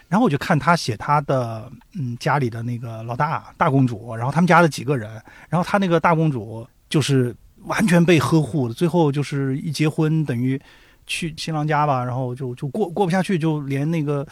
[0.07, 5.09] 然后我就看他写他的嗯家里的那个老大大公主，然后他们家的几个人，
[5.49, 10.59] 然后他那个大公主就是完全被呵护的，最后就是一结婚等于。
[11.07, 14.27] 去新郎家吧，然后就就过过不下去，就连那个，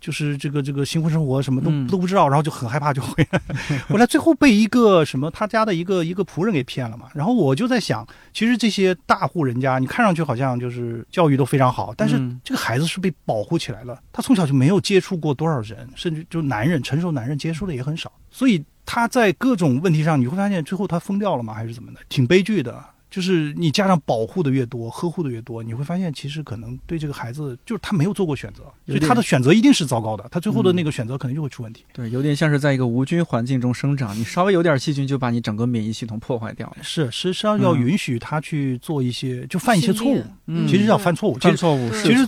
[0.00, 3.40] 就是这个这个新婚生活什么都都不知道，然后就很害怕，就回来。
[3.88, 7.06] 回来最后被一个什么他家的一个一个仆人给骗了嘛。
[7.14, 13.98] 然后我就在想，其实这些大户人家，你看上去好像就是教育都非常好，但是这个孩子是被保护起来了。
[14.12, 21.54] 他从小就没有接触过多少人，甚至就男人成熟男人接触的也很少，所以他在各种问题上，你会发现最后他疯掉了吗？
[21.54, 22.00] 还是怎么的？
[22.08, 22.84] 挺悲剧的。
[23.10, 31.84] 就是你家长保护的越多，呵护的越多，你会发现其实可能对这个孩子，就是他没有做过选择，所以他的选择一定是糟糕的，他最后的那个选择可能就会出问题。
[31.92, 36.76] 对，有点像是在一个无菌环境中生长，你稍微有点细菌就把你整个免疫系统破坏掉了。
[36.82, 42.26] 是，实际上要允许他去做一些，就犯一些错误，嗯，其实要犯错误，犯错误，其实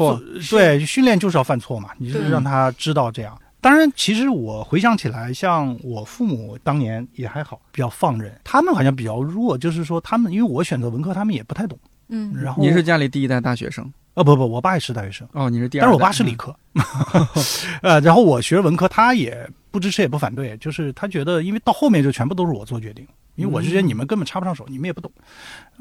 [0.50, 3.36] 对训练就是要犯错嘛，你是让他知道这样。
[3.68, 8.32] 当然，其实我回想起来，像我父母当年也还好，比较放任。
[8.42, 11.78] 他们好像比较弱，就是说他们因为我选择文科，他们也不太懂。
[12.08, 13.92] 嗯，然后您是家里第一代大学生？
[14.14, 15.28] 哦不不，我爸也是大学生。
[15.32, 16.56] 哦，你是第二，但是我爸是理科。
[17.84, 25.12] 呃，然后我学文科，他也不支持也不反对，就是他觉得，因为到后面就全部都是我做决定，因为我就觉得你们根本插不上手，你们也不懂，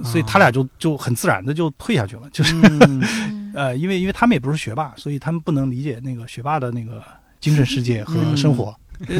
[0.03, 2.29] 所以他俩就就很自然的就退下去了。
[2.33, 2.53] 就是
[3.55, 7.01] 呃，因为因为他们也不是学霸，所以他们不能理解那个学霸的那个。
[7.47, 8.75] 精神世界和生活，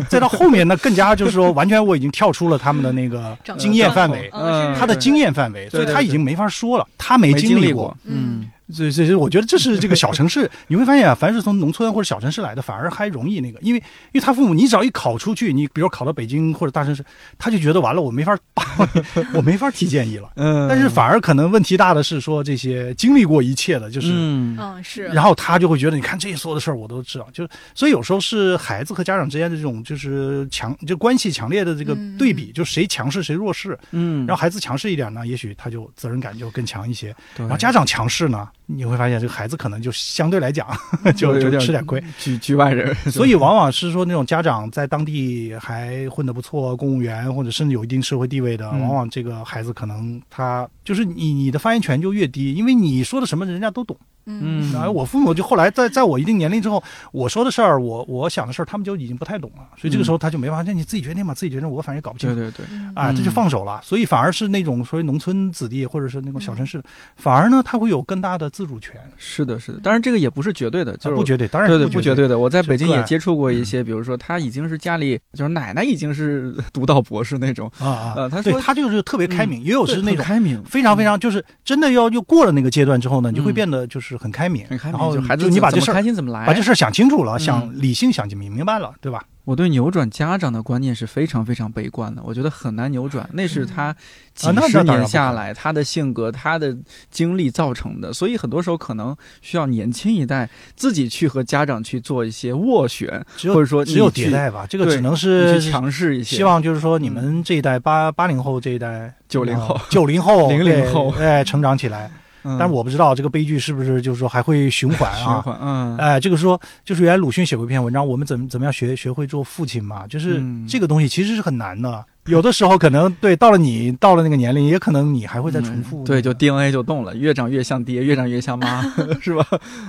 [0.09, 4.29] 再到后面呢，更加就是说，完全我已经跳出了他们的那个经验范围，
[4.77, 8.49] 他的经验范围，所以他已经没法说了，他没经历过，嗯。
[8.73, 17.03] 所以，所以我觉得这是这个小城市，你会发现啊，凡是从农村或者小城市来的，反而还容易那个，因为，因为他父母，你只要一考出去，你比如考到北京或者大城市，
[17.37, 18.37] 他就觉得完了，我没法，
[19.33, 20.31] 我没法提建议了。
[20.35, 20.67] 嗯。
[20.67, 25.03] 但是反而可能问题大的是说这些经历过一切的，就是，嗯，是。
[25.03, 33.79] 然后他就会觉得，你看这些所有的事儿我都知道，就是所以有时候是孩子和家长之间的这种就是强就关系强烈的这个对比，就谁强势谁弱势。
[33.91, 34.25] 嗯。
[34.27, 37.15] 然后孩子强势一点呢，也许他就责任感就更强一些。
[37.37, 38.49] 然后家长强势呢？
[38.69, 40.67] 你会发现，这个孩子可能就相对来讲
[41.15, 42.93] 就有点吃点亏，局局外人。
[43.09, 53.97] 所以往往是说，那种家长在当地还混得不错，公务员或者甚至有一定社会地位的，往往这个孩子可能他就是你你的发言权就越低，因为你说的什么人家都懂。
[54.29, 56.81] 嗯，然后我父母就后来在在我一定年龄之后，
[57.13, 62.33] 我说的事儿，我我想的事儿，他们就已经不太懂了，所以这个时候他就没法，那你自己决定吧，自己决定，我反正也搞不清。
[62.35, 66.81] 对对对，啊，这就放手了，所以反而是那种所谓农村子弟或者是那种小城市，
[67.15, 68.95] 反而呢他会有更大的自主权。
[69.17, 72.37] 是的，是的，当然这个也不是绝对的，就是不绝对，当然对对不绝对的。
[72.37, 84.99] 我在北京也接触过一些，比如说他已经是家里就是奶奶已经是 读到博士那种啊啊，呃，他说他就是特别开明，也有是那种开明，非常非常就是真的要又过了那个阶段之后呢，你就会变得就是很开明，很开明。
[84.99, 89.23] 然后孩子你把这事儿开心怎么来，把这事儿想清楚了，想理性想明明白了，对吧？
[89.47, 93.95] 我对扭转家长的观念是非常非常悲观的，我觉得很难扭转，那是他
[94.35, 96.75] 几十年下来他的性格、他的
[97.09, 106.35] 经历造成的，所以很多时候可能需要年轻一代自己去和家长去做一些斡旋，或者说只有迭代吧，这个只能是强势一些。
[106.35, 112.11] 希望就是说你们这一代八八零后这一代、九零后、九零后、 零零后，哎，成长起来。
[112.59, 115.17] 但是我不知道这个悲剧是不是就是说还会循环啊？
[115.41, 120.05] 循环，嗯，哎，这个说就是原来鲁迅写过一篇文章，我们怎么怎么样学学会做父亲嘛？
[120.07, 126.03] 就是这个东西其实是很难的， 有的时候可能对到了你到了那个年龄，也可能你还会再重复。
[126.03, 128.81] 对，就 DNA 就动了，越长越像爹，越长越像妈，
[129.21, 129.45] 是吧？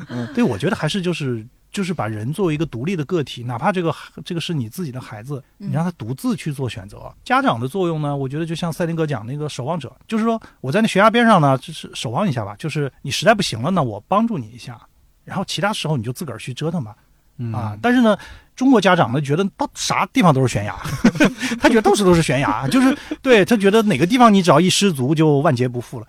[0.09, 1.47] 嗯，对，我觉得还是就是。
[1.71, 7.15] 就是把人作为一个独立的个体，哪怕这个这个是你自己的孩子，你让他独自去做选择。
[7.23, 12.57] 家长的作用呢，我觉得就像赛林格讲那个守望者，就是说我在那悬崖边上呢，就是守望一下吧。
[12.59, 14.81] 就是你实在不行了呢，我帮助你一下，
[15.27, 16.97] 然后其他时候你就自个儿去折腾吧。
[17.53, 18.17] 啊，但是呢。
[18.59, 20.77] 中国家长呢，觉得到啥地方都是悬崖，
[21.63, 26.07] 他觉得到处都是悬崖，就是对他觉得哪个地方你只要一失足就万劫不复了。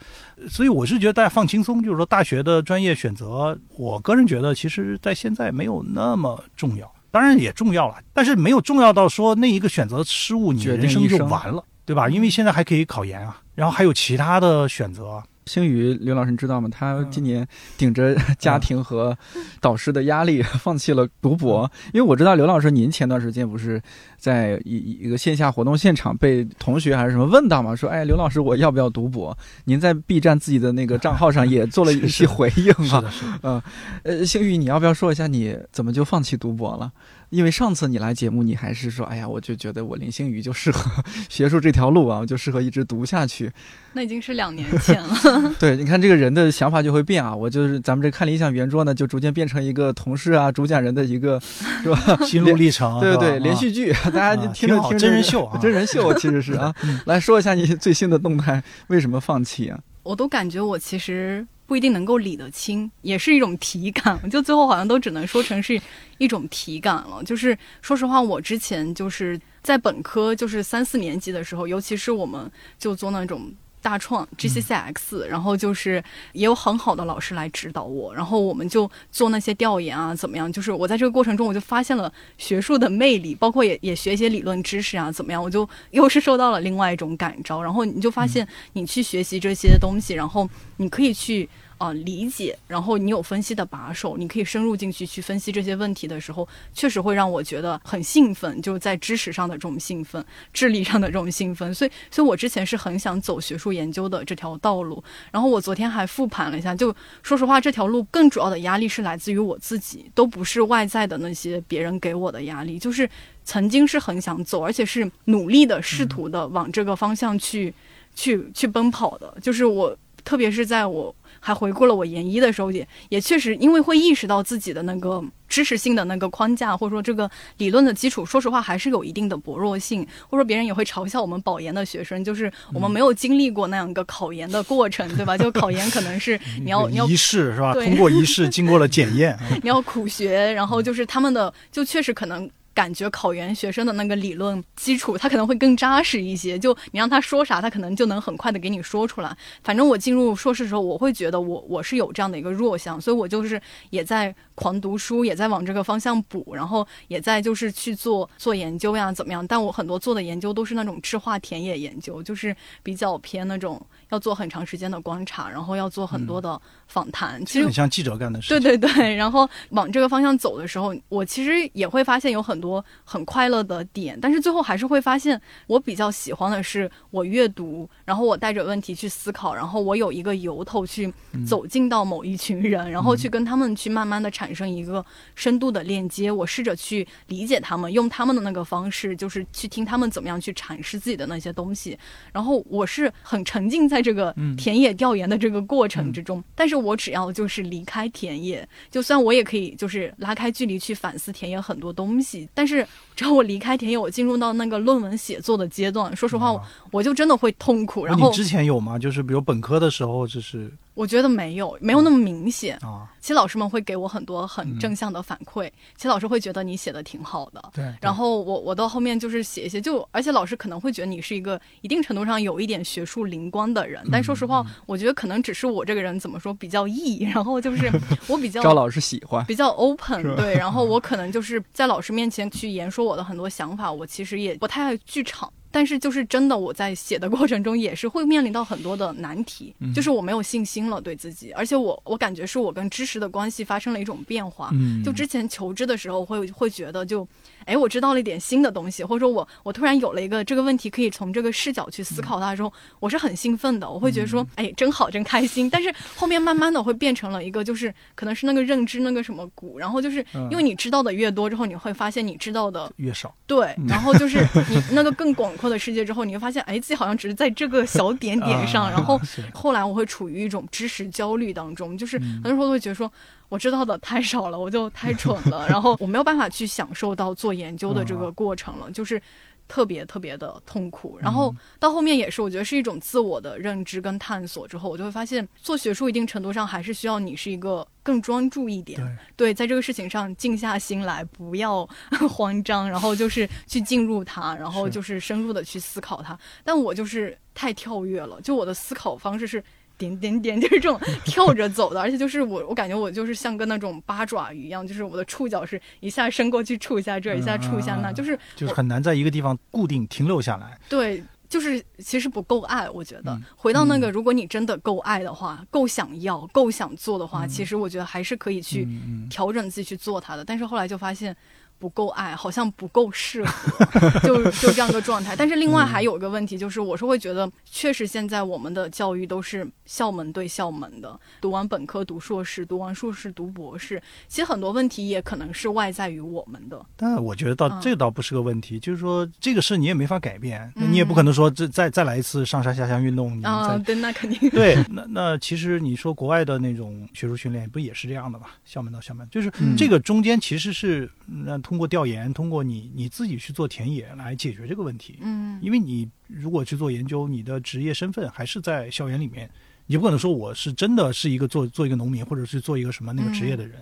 [0.50, 12.10] 所以我是觉得大家放轻松，就是说大学的专业选择，我个人觉得其实在现在没有那么重要，当然也重要了，但是没有重要到说那一个选择失误，你人生就完了，对吧？
[12.10, 15.22] 因为现在还可以考研啊，然后还有其他的选择。
[15.50, 16.70] 星宇刘老师，你知道吗？
[16.72, 17.46] 他今年
[17.76, 19.18] 顶着家庭和
[19.60, 21.70] 导师的压力， 放弃了读博。
[21.92, 23.82] 因为我知道刘老师，您前段时间不是
[24.16, 29.36] 在一一个线下活动现场被同学还是什么问到嘛，说哎，刘老师我要不要读博？
[29.66, 33.04] 您在 B 站自己的那个 账号上也做了一些回应啊，
[33.42, 33.60] 嗯，
[34.04, 36.92] 呃，星宇，你要不要说一下你怎么就放弃读博了？
[37.30, 43.52] 因为上次你来节目，你还是说，哎呀，我就觉得我林星宇就适合学术这条路啊，我就适合一直读下去。
[43.94, 45.16] 那已经是两年前了。
[45.60, 47.36] 对，你看这个人的想法就会变啊。
[47.36, 51.40] 我就是咱们这看理想圆桌呢，就逐渐变成一个同事啊、主讲人的一个，
[51.84, 52.18] 是吧？
[52.26, 53.00] 心路历程。
[53.00, 56.74] 对对对，连续剧，大家听着听真人秀啊，真人秀其实是啊。
[57.06, 59.80] 来说一下你最新的动态，为什么放弃啊？
[60.04, 61.46] 我都感觉我其实。
[61.70, 64.20] 不一定能够理得清，也是一种体感。
[64.30, 65.80] 就最后好像都只能说成是
[66.18, 67.24] 一种体感了。
[67.24, 73.54] 就是说实话，我之前就是在本科，就是三四年级的时候，尤其是我们就做那种。
[73.82, 76.04] 大创 GCCX，然后就是
[76.34, 80.52] 也有很好的老师来指导我，然后我们就做那些调研啊，怎么样？
[80.52, 85.42] 就是我在这个过程中，我就发现了学术的魅力，包括也也学一些理论知识啊，怎么样？
[85.42, 91.48] 我就又是受到了另外一种感召，然后你就发现你去学习这些东西，然后你可以去。
[91.80, 101.74] 啊，理解，然后你有分析的把手，你可以深入进去去分析这些问题的时候，确实会让我觉得很兴奋，就在知识上的这种兴奋，智力上的这种兴奋。
[101.74, 105.02] 所以，所以我之前是很想走学术研究的这条道路。
[105.32, 113.10] 然后我昨天还复盘了一下，就说实话，这条路更主要的压力是来自于我自己，都不是外在的那些别人给我的压力，就是
[113.46, 117.74] 曾经是很想走，而且是努力的试图的往这个方向去
[118.14, 119.34] 去去奔跑的。
[119.42, 121.16] 就是我，特别是在我。
[121.40, 135.38] 还回顾了我研一的时候，也也确实因为会意识到自己的那个知识性的那个框架，或者说这个理论的基础，说实话还是有一定的薄弱性，或者说别人也会嘲笑我们保研的学生，就是我们没有经历过那样一个考研的过程，对吧？
[135.38, 137.74] 就考研可能是 你要你要一试是吧？
[137.74, 142.50] 通过一试，经过了检验， 你要苦学，然后就是他们的就确实可能。
[142.80, 146.58] 感觉考研学生的那个理论基础，他可能会更扎实一些。
[146.58, 149.36] 就你让他说啥，他可能就能很快的给你说出来。
[149.66, 159.46] 反正我进入硕士的时候，我会觉得我我是有这样的一个弱项，所以我就是也在狂读书，也在往这个方向补，然后也在就是去做做研究呀，怎么样？
[159.46, 163.86] 但我很多做的研究都是那种质化田野研究，就是比较偏那种。
[164.10, 168.50] 要做很长时间的观察，然后要做很多的访谈，其实很像记者干的事。
[168.50, 181.14] 对对对，然后往这个方向走的时候，我其实也会发现有很多很快乐的点，但是最后还是会发现，我比较喜欢的是我阅读，然后我带着问题去思考，然后我有一个由头去
[181.48, 185.06] 走进到某一群人，然后去跟他们去慢慢的产生一个
[185.36, 191.96] 深度的链接，我试着去理解他们，用他们的那个方式，就是去听他们怎么样去阐释自己的那些东西，
[192.34, 193.99] 然后我是很沉浸在。
[194.00, 202.88] 在这个田野调研的这个过程之中，但是我只要就是离开田野，就算我也可以就是拉开距离去反思田野很多东西，但是
[203.20, 208.06] 只要我离开田野，我进入到那个论文写作的阶段，说实话，我我就真的会痛苦。
[208.06, 208.98] 然后你之前有吗？
[208.98, 210.72] 就是比如本科的时候，就是。
[210.96, 213.08] 我觉得没有，没有那么明显啊。
[213.22, 215.66] 其实老师们会给我很多很正向的反馈，
[215.96, 217.72] 其实老师会觉得你写的挺好的。
[217.74, 217.86] 对。
[218.02, 224.06] 然后我我到后面就是写一些，就而且老师可能会觉得你是一个一定程度上有一点学术灵光的人。
[224.12, 227.90] 但说实话，我觉得可能只是我这个人怎么说比较异然后就 是
[228.28, 230.36] 我比较招老师喜欢，比较 open。
[230.36, 230.56] 对。
[230.56, 235.52] 然后我可能就是在老师面前去言说我的很多想法，我其实也不太爱剧场。
[235.72, 244.72] 但是就是真的，我在写的过程中也是会面临到很多的难题，就是我没有信心了对自己，而且我我感觉是我跟知识的关系发生了一种变化。
[245.04, 247.28] 就之前求知的时候会会觉得就。
[247.70, 253.88] 哎，我知道了一点新的东西，或者说我我突然有了一个这个问题，可以从这个视角去思考它的时候，我是很兴奋的。
[253.88, 255.70] 我会觉得说，哎，真好，真开心。
[255.70, 263.32] 但是后面慢慢的会变成了一个，就是可能是那个认知那个什么谷，然后就是因为你知道的越多之后，你会发现你知道的越少。
[263.46, 264.40] 对，然后就是
[264.70, 268.90] 你那个更广阔的世界之后，你会发现，哎，自己好像只是在这个小点点上。
[268.90, 269.20] 然后
[269.54, 273.12] 后来我会处于一种知识焦虑当中，就是很多时候都会觉得说。
[273.50, 279.22] 我知道的太少了，我就太蠢了，然后我没有办法去享受到做研究的这个过程了，就是
[279.68, 281.18] 特别特别的痛苦。
[281.20, 289.00] 然后到后面也是，我觉得是一种自我的认知跟探索之后，我就会发现做学术一定程度上还是需要你是一个更专注一点，
[289.36, 291.88] 对，在这个事情上静下心来，不要
[292.30, 296.38] 慌张，然后就是去进入它，然后就是深入的去思考它。
[296.64, 299.64] 但我就是太跳跃了，就我的思考方式是。
[300.00, 310.80] 点点点就是这种 跳着走的，而且就是我，我感觉我就是像个那种八爪鱼一样，就是我的触角是一下伸过去触一下这，一下触一下那，就是就是很难在一个地方固定停留下来。
[310.90, 318.88] 对，就是其实不够爱，我觉得回到那个，如果你真的够爱的话，够想要，够想做的话，其实我觉得还是可以去
[319.30, 320.46] 调整自己去做它的。
[320.46, 321.36] 但是后来就发现。
[321.80, 325.36] 不够爱，好像不够适合， 就就这样个状态。
[325.36, 336.86] 但是另外还有一个问题，就是我是会觉得，确实现在我们的教育都是校门对校门的，读完本科读硕士，读完硕士读博士，其实很多问题也可能是外在于我们的。
[336.98, 343.42] 但我觉得倒这倒不是个问题，就是说这个事你也没法改变，你也不可能说这再再来一次上山下乡运动。
[343.44, 344.50] 啊，对，那肯定。
[344.50, 348.48] 对，那那其实你说国外的那种学术训练不也是这样的吗？
[348.66, 351.10] 校门到校门，就是这个中间其实是
[351.46, 355.20] 那通过调研，通过你你自己去做田野来解决这个问题。
[355.22, 359.48] 嗯，因为你如果去做研究，你的职业身份还是在校园里面，
[359.86, 363.80] 你不可能说我是真的是一个做做一个农民，或者是做一个什么那个职业的人，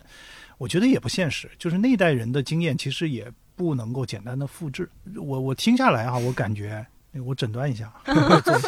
[0.57, 1.49] 我觉得也不现实。
[1.57, 4.89] 就是那一代人的经验，其实也不能够简单的复制。
[5.15, 6.85] 我我听下来哈，我感觉。
[7.19, 7.91] 我诊断一下，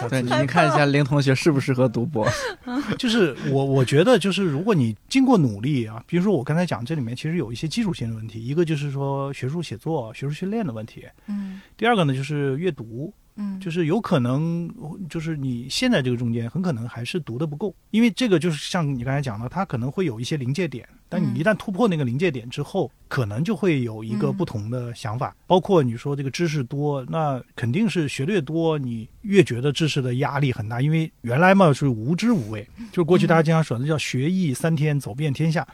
[0.10, 2.28] 对，你看一下林同学适不适合读博。
[2.98, 13.14] 就是我，我觉得就是如果你经过努力啊，比如说我刚才讲这里面其实有一些基础性的问题，一个就是说学术写作、学术训练的问题，嗯，第二个呢就是阅读。
[13.42, 14.70] 嗯，就是有可能，
[15.10, 25.34] 就是你现在这个中间很可能还是读的不够，因为这个就是像你刚才讲的，它可能会有一些临界点，但你一旦突破那个临界点之后，可能就会有一个不同的想法。
[25.48, 35.66] 包括你说这个知识多，那肯定是学的越多，你越觉得知识的压力很大，因为原来嘛是无知无畏，就是过去大家经常说的叫学艺三天走遍天下，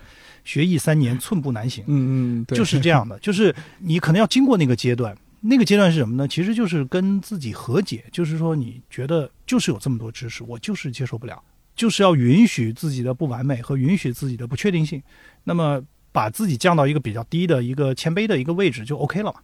[0.44, 1.84] 学艺三年寸步难行。
[1.88, 2.56] 嗯嗯，对。
[2.56, 5.18] 就是这样的，就是你可能要经过那个阶段。
[5.48, 6.28] 那个阶段是什么呢？
[6.28, 11.40] 其实就是跟自己和解，就是说你觉得就是有这么多知识，我就是接受不了，
[11.76, 15.02] 就是要允许自己的不完美和允许自己的不确定性，
[15.44, 15.82] 那么
[16.12, 19.40] 把自己降到一个比较低的一个谦卑的一个位置就 OK 了嘛？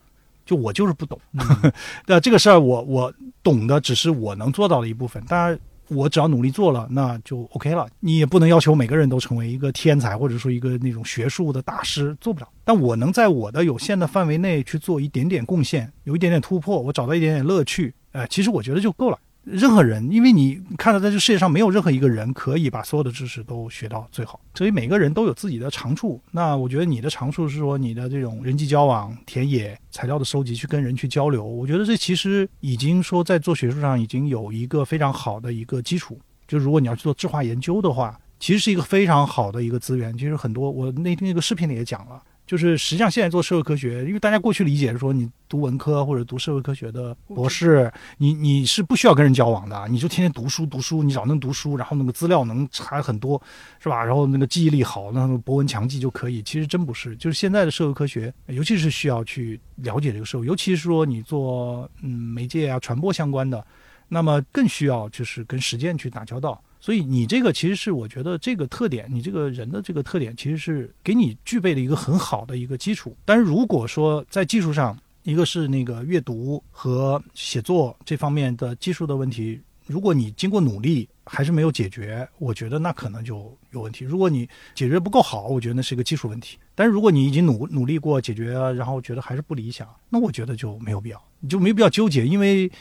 [0.45, 1.19] 就我就是不懂，
[2.07, 5.59] 那这个事儿我我懂的只是我能做到的一部分，当然。
[5.93, 7.85] 我只要努力做了，那就 OK 了。
[7.99, 12.47] 你也不能要求每个人都成为一个天才，或者说一个那种学术的大师，做不了。
[12.63, 19.19] 但我能在我的有限的范围内去做一点点贡献，有一点点突破，我找到一点点乐趣，呃，其实我觉得就够了。
[19.43, 26.21] 任何人，因为你看到在这世界上没有任何一个人可以把所有的知识都学到最好，所以每个人都有自己的长处。
[26.29, 31.43] 那我觉得你的长处是说你的这种人际交往、田野材料的收集，去跟人去交流。
[31.43, 36.19] 我觉得这其实已经说在做学术上已经有一个非常好的一个基础。
[36.47, 40.15] 就如果你要去做质化研究的话，其实是一个非常好的一个资源。
[40.17, 42.21] 其实很多我那那个视频里也讲了。
[42.51, 53.41] 就是实际上现在做社会科学，因为大家过去理解说，你读文科或者读社会科学的博士，你你是不需要跟人交往的，你就天天读书读书，你只要能读书，然后那个资料能查很多，
[53.79, 54.03] 是吧？
[54.03, 56.43] 然后那个记忆力好，那博闻强记就可以。
[56.43, 63.65] 其实真不是，就是现在的社会科学，尤其是需要去了解这个社会，尤其是说你做嗯媒介啊传播相关的，
[64.09, 66.61] 那么更需要就是跟实践去打交道。
[66.81, 73.15] 所以你这个其实是我觉得这个特点，你这个人的这个特点其实是给你具备了一个很好的一个基础。
[73.23, 84.03] 但是如果说在技术上，一个是那个阅读和写作这方面的技术的问题，如果你经过努力还是没有解决，我觉得那可能就有问题。
[84.03, 86.57] 如果你解决不够好，我觉得那是一个技术问题。
[86.73, 92.71] 但是如果你已经努努力过解决，然后觉得还是不理想，那我觉得就没有必要，你就没必要纠结，因为。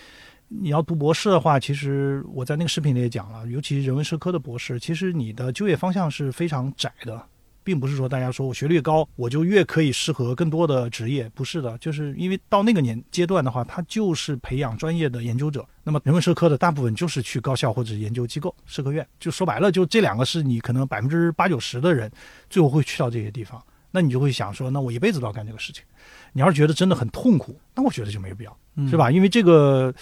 [0.53, 7.24] 你要读博士的话，其实我在那个视频里也讲了，尤其人文社科的博士，其实你的就业方向是非常窄的，
[7.62, 15.64] 并不是说大家说我学历高，我就越可以适合更多的职业，不是的，就是因为到那个年阶段的话，他就是培养专业的研究者。
[15.84, 22.11] 那么人文社科的大部分就是去高校或者研究机构、社科院，就说白了，就这两个是你可能百分之八九十的人
[22.48, 23.62] 最后会去到这些地方。
[23.92, 25.84] 那你就会想说，那我一辈子都要干这个事情。
[26.32, 28.57] 你要是觉得真的很痛苦，那我觉得就没必要，
[28.88, 29.10] 是吧？
[29.10, 29.92] 因为这个。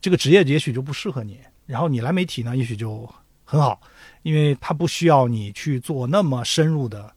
[0.00, 3.08] 这个职业也许就不适合你，然后你来媒体呢，也许就
[3.42, 3.80] 很好，
[4.22, 7.10] 因为它不需要你去做那么深入的，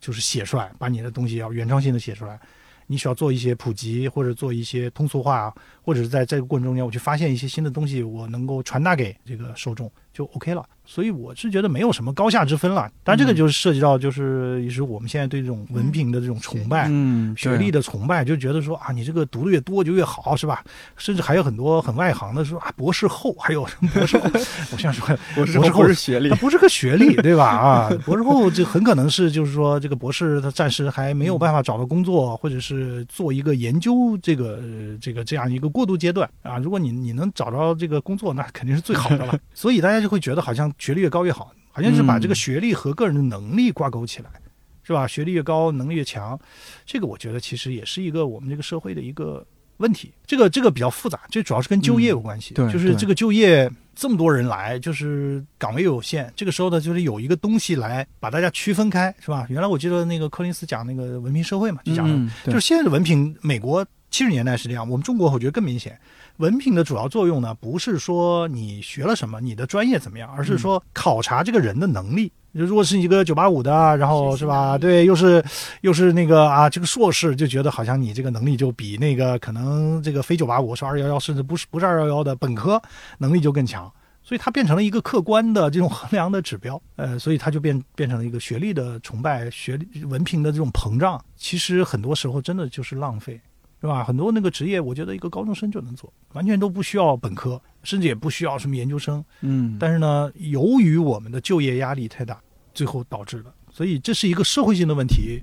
[0.00, 2.40] 就是写出来，把你的东西要原创性的写出来，
[2.86, 5.54] 你需要做一些普及或者做一些通俗化，
[5.90, 10.64] 或者是在这个过程中间，我去发现一些新的东西，我能够传达给这个受众，就 OK 了。
[10.86, 20.64] 所以我是觉得没有什么高下之分了，当然这个就是涉及到就是也是我们现在对这种文凭的这种崇拜，嗯，学历的崇拜，就觉得说啊，你这个读的越多就越好，是吧？
[20.96, 23.64] 甚至还有很多很外行的说啊，博士后还有
[23.94, 24.28] 博士后，
[24.72, 27.46] 我想说博士后是学历，他不是个学历， 对吧？
[27.46, 34.60] 啊，博士后就很可能是就是说这个博士他暂时还没有办法找到工作，或者是做一个研究这个
[35.00, 36.58] 这个这样一个过渡阶段啊。
[36.58, 39.38] 如果你你能找着这个工作，那肯定是最好的了。
[39.54, 40.70] 所以大家就会觉得好像。
[40.78, 44.30] 学历越高越好，好像是把这个学历和个人的能力挂钩起来，
[44.82, 45.06] 是吧？
[45.06, 46.38] 学历越高，能力越强，
[46.86, 50.12] 这个我觉得其实也是一个我们这个社会的一个问题。
[50.26, 52.54] 这个这个比较复杂，这主要是跟就业有关系。
[52.54, 59.46] 对，就是这个就业这么多人来，就是岗位有限，这个时候呢，就是有一个东西来把大家区分开，是吧？
[59.48, 65.98] 原来我记得那个柯林斯讲那个文凭社会嘛，就讲的，就是现在的文凭，美国七十年代是这样，我们中国我觉得更明显。
[66.38, 72.32] 文凭的主要作用呢，不是说你学了什么，你的专业怎么样，而是说考察这个人的能力。
[72.52, 74.76] 如果是一个九八五的，然后是吧？
[74.76, 75.44] 对，又是
[75.82, 82.82] 又是那个啊，这个硕士就觉得好像你这个能力就比那个可能这个非九八五，是二幺幺，甚至不是不是二幺幺的本科
[83.18, 83.92] 能力就更强，
[84.22, 86.80] 所以它变成了一个客观的这种衡量的指标。
[86.96, 93.40] 呃，所以它就变变成了一个学历的崇拜，学历文凭的这种膨胀，其实很多时候真的就是浪费。
[93.80, 94.04] 是吧？
[94.04, 99.24] 很多那个职业，我觉得一个高中生就能做，完全都不需要本科，甚至也不需要什么研究生。
[99.40, 99.76] 嗯。
[99.80, 102.38] 但是呢，由于我们的就业压力太大，
[102.74, 105.42] 最后导致的，所以这是一个社会性的问题，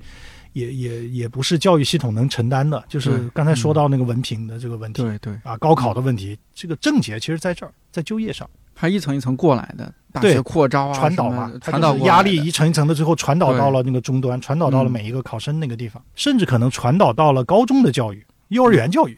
[0.54, 2.84] 也也也不是教育系统能承担的。
[2.88, 18.24] 就是刚才说到那个文凭的这个问题，对对啊，高考的问题，这个症结其实在这儿，在就业上，它一层一层过来的，大学扩招啊，传导嘛，传导压力一层一层的，最后传导到了那个终端，传导到了每一个考生那个地方，甚至可能传导到了高中的教育。
[18.50, 19.18] 幼儿园教育，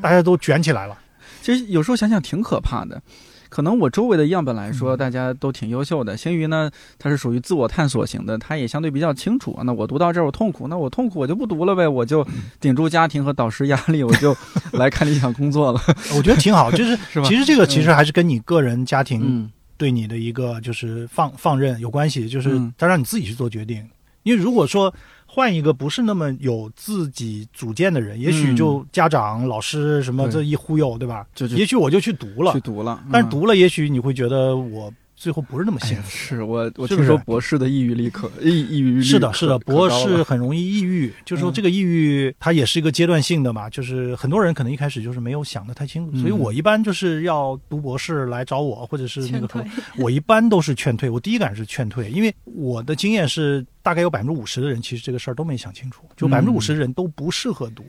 [0.00, 0.98] 大家都卷起来了。
[1.40, 3.02] 其实有时候想想挺可怕的。
[3.48, 6.16] 可能我周围的样本来说，大家都挺优秀的。
[6.16, 9.60] 星宇呢，他是属于自我探索型的，他也相对比较清楚。
[9.64, 12.26] 那我读到这儿我痛苦，那我痛苦我就不读了呗，我就
[12.58, 14.34] 顶住家庭和导师压力，我就
[14.72, 15.78] 来看理想工作了。
[16.16, 23.86] 我觉得挺好，就是 其实这个其实还是跟你个人家庭对你的一个就是放放任有关系，就是他让你自己去做决定。
[24.22, 24.94] 因为如果说。
[25.34, 31.26] 换一个不是那么有自己主见的人，也许就家长、老师什么这一忽悠，对吧？
[31.34, 33.02] 就也许我就去读了，去读了。
[33.10, 34.92] 但是读了，也许你会觉得我。
[35.22, 36.10] 最后不是那么幸福。
[36.10, 41.14] 是我，我听说博士的抑郁力可抑抑郁力是的，是的，博士很容易抑郁。
[41.24, 43.70] 就是说这个抑郁，它也是一个阶段性的嘛。
[43.70, 49.64] 就是很多人可能一开始就是没有想的太清楚，所以我一般就是要读博士来找我，或者是那个什么
[49.96, 51.08] 我一般都是劝退。
[51.08, 57.84] 我第一感是劝退，因为我的经验是，大概有百分之五十的人其实这个事儿都没想清楚，就百分之五十的人都不适合读，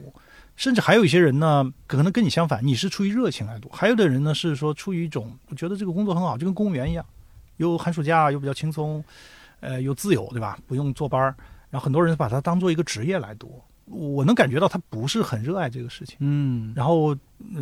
[0.55, 7.03] 甚至还有一些人呢，可能跟你相反，你是出于热情来读，还有的人呢是说出于一种我觉得这个工作很好，就跟公务员一样。
[7.57, 9.03] 又寒暑假又比较轻松，
[9.59, 10.57] 呃，又自由，对吧？
[10.67, 11.35] 不用坐班儿，
[11.69, 13.61] 然后很多人把它当做一个职业来读。
[13.85, 17.13] 我能感觉到他不是很热爱这个事情，嗯，然后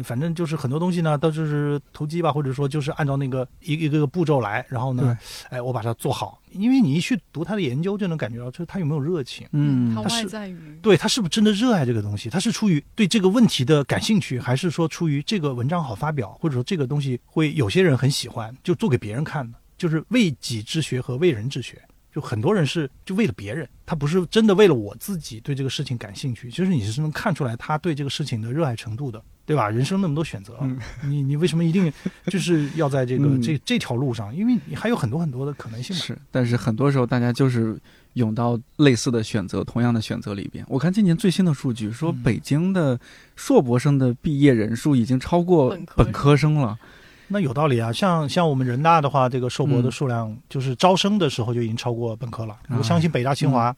[0.03, 5.17] 反正就是很多东西呢，都就是投机吧，或者说就是按照那个一个一个步骤来，然后呢，
[5.49, 6.39] 哎，我把它做好。
[6.51, 12.29] 因为你一去读他的研究，就能感觉到，就是他有没有热情，嗯，他是在于对他是不是真的热爱这个东西？
[12.29, 19.57] 他是出于对这个问题的感兴趣，还是说出于这个文章好发表，或者说这个东西会有些人很喜欢，就做给别人看的？
[19.81, 21.81] 就是为己之学和为人之学，
[22.13, 26.51] 就很多人是就为了别人，他不是真的为了我自己对这个事情感兴趣。
[26.51, 29.67] 其实你是能看出来他对这个事情的热爱程度的，对吧？
[29.67, 30.55] 人生那么多选择，
[31.03, 31.91] 你你为什么一定
[32.27, 34.35] 就是要在这个 这这条路上？
[34.35, 35.95] 因为你还有很多很多的可能性。
[35.95, 37.75] 是，但是很多时候大家就是
[38.13, 40.63] 涌到类似的选择、同样的选择里边。
[40.69, 42.99] 我看今年最新的数据说，北京的
[43.35, 46.77] 硕博生的毕业人数已经超过本科生了。
[47.31, 52.55] 那有道理啊，像像我们人大的话，这个硕博的数量就是招生的时候就已经超过本科了。
[52.77, 53.73] 我相信北大、清华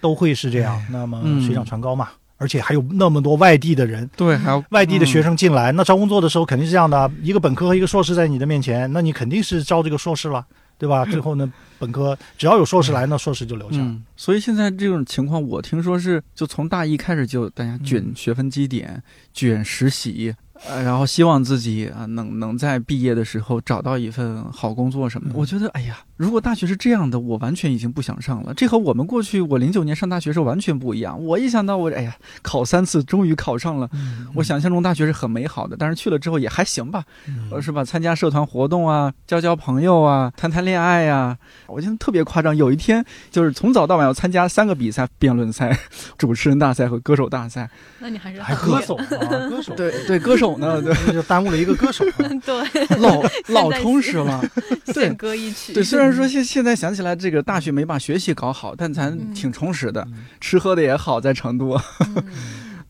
[0.00, 0.80] 都会是这样。
[0.90, 5.72] 那么水涨船高嘛，而且还有那么多外地的人，对，还有外地的学生进来。
[5.72, 10.44] 那招工作的时候肯定是这样的，一个本科和一个硕士在你的面前，那你肯定是招这个硕士了，
[10.76, 11.04] 对吧？
[11.06, 13.78] 最后呢，本科只要有硕士来，那硕士就留下。
[14.16, 20.34] 所以现在这种情况，我听说是就从大一开始就大家卷学分基点，卷实习。
[20.68, 25.34] 呃，然后希望自己啊能能在毕业的时候找到一份好工作什么的。
[25.38, 28.54] 我觉得，哎呀，如果大学是这样的，我完全已经不想上了。
[28.54, 31.20] 这和我们过去我零九年上大学时候完全不一样。
[31.20, 33.90] 我一想到我，哎呀，考三次终于考上了，
[34.36, 37.02] 我想象中大学是很美好的，但是去了之后也还行吧，
[37.50, 37.84] 呃，是吧？
[37.84, 41.36] 参加社团活动啊，交交朋友啊，谈谈恋爱呀。
[41.66, 42.56] 我现在特别夸张。
[42.56, 45.76] 有一天就是从早到晚要参加三个比赛：辩论赛、
[46.16, 47.68] 主持人大赛和歌手大赛。
[47.98, 49.04] 那你还是还歌手啊？
[49.50, 50.56] 歌手对对歌手。
[50.58, 52.04] 呢对，就耽误了一个歌手。
[52.44, 54.40] 对，老老充实了。
[54.92, 55.72] 献歌一曲。
[55.72, 60.06] 对，虽然说现现在想起来，这个大学没把学习搞好，但咱挺充实的，
[60.40, 61.78] 吃喝的也好，在成都。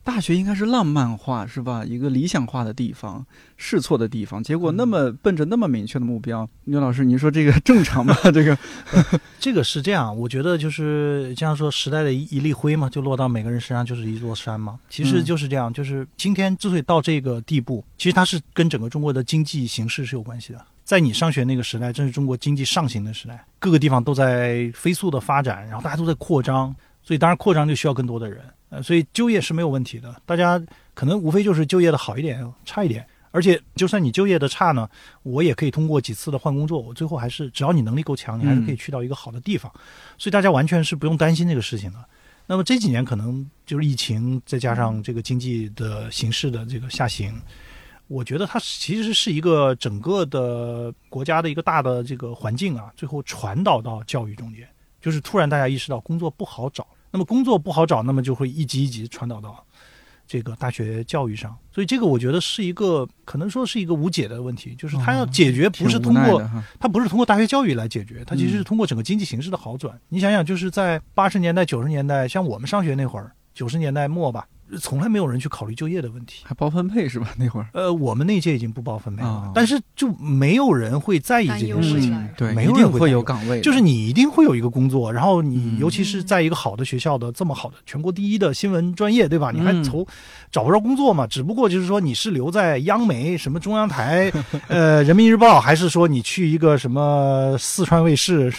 [0.05, 1.81] 大学应该是浪漫化，是吧？
[1.85, 4.43] 一个理想化的地方，试错的地方。
[4.43, 8.13] 结果那么奔着那么明确的目标，牛老师，您说这个 正常吗？
[8.33, 8.57] 这个，
[9.39, 10.13] 这个是这样。
[10.13, 14.77] 我觉得就是这样说，时代的一一粒灰嘛，就落到每个人身上就是一座山嘛。
[14.89, 20.61] 其实就是这样，就是今天之所以到这个地步，其实它是跟整个中国的经济形势是有关系的。
[20.83, 28.41] 在你上学那个时代，正是中国经济上行的时代，各个地方都在飞速的发展，然后大家都在扩张，所以当然扩张就需要更多的人。
[28.69, 30.13] 呃，所以就业是没有问题的。
[30.25, 30.61] 大家
[30.93, 33.05] 可能无非就是就业的好一点，差一点。
[33.31, 34.87] 而且就算你就业的差呢，
[35.23, 39.71] 我也可以通过几次的换工作，我最后还是只要你能力够强，你还是可以去到一个好的地方。
[40.17, 41.97] 所以大家完全是不用担心这个事情的。
[42.45, 47.33] 那么这几年可能就是疫情，再加上这个经济的形势的这个下行，
[48.07, 54.67] 我觉得它其实是一个整个的国家的一个大的这个环境啊，最后传导到教育中间，
[55.01, 59.65] 就是突然大家意识到工作不好找，那么工作不好找，那么就会一级一级传导到。
[60.25, 66.41] 这个大学教育上，所以这个我觉得是一个可能说是一个无解的问题，就是它要解决不是通过
[66.79, 69.99] 它不是通过大学教育来解决，它其实是通过整个经济形势的好转。
[70.07, 74.47] 你想想，就是在八十年代、九十年代，像我们上学那会儿，九十年代末吧。
[74.79, 77.27] 从来没有人去考虑就业的问题，还包分配是吧？
[77.37, 89.51] 那会儿，呃，我们那届已经不包分配了，但是就没有人会在意这件事情，对，没有人会有岗位，就是你一定会有一个工作，然后你尤其是在一个好的学校的这么好的全国第一的新闻专业，对吧？
[89.51, 90.05] 你还愁
[90.51, 91.27] 找不着工作嘛？
[91.27, 94.31] 只不过就是说你是留在央媒、什么中央台、
[94.67, 98.53] 呃人民日报，还是说你去一个什么四川卫视、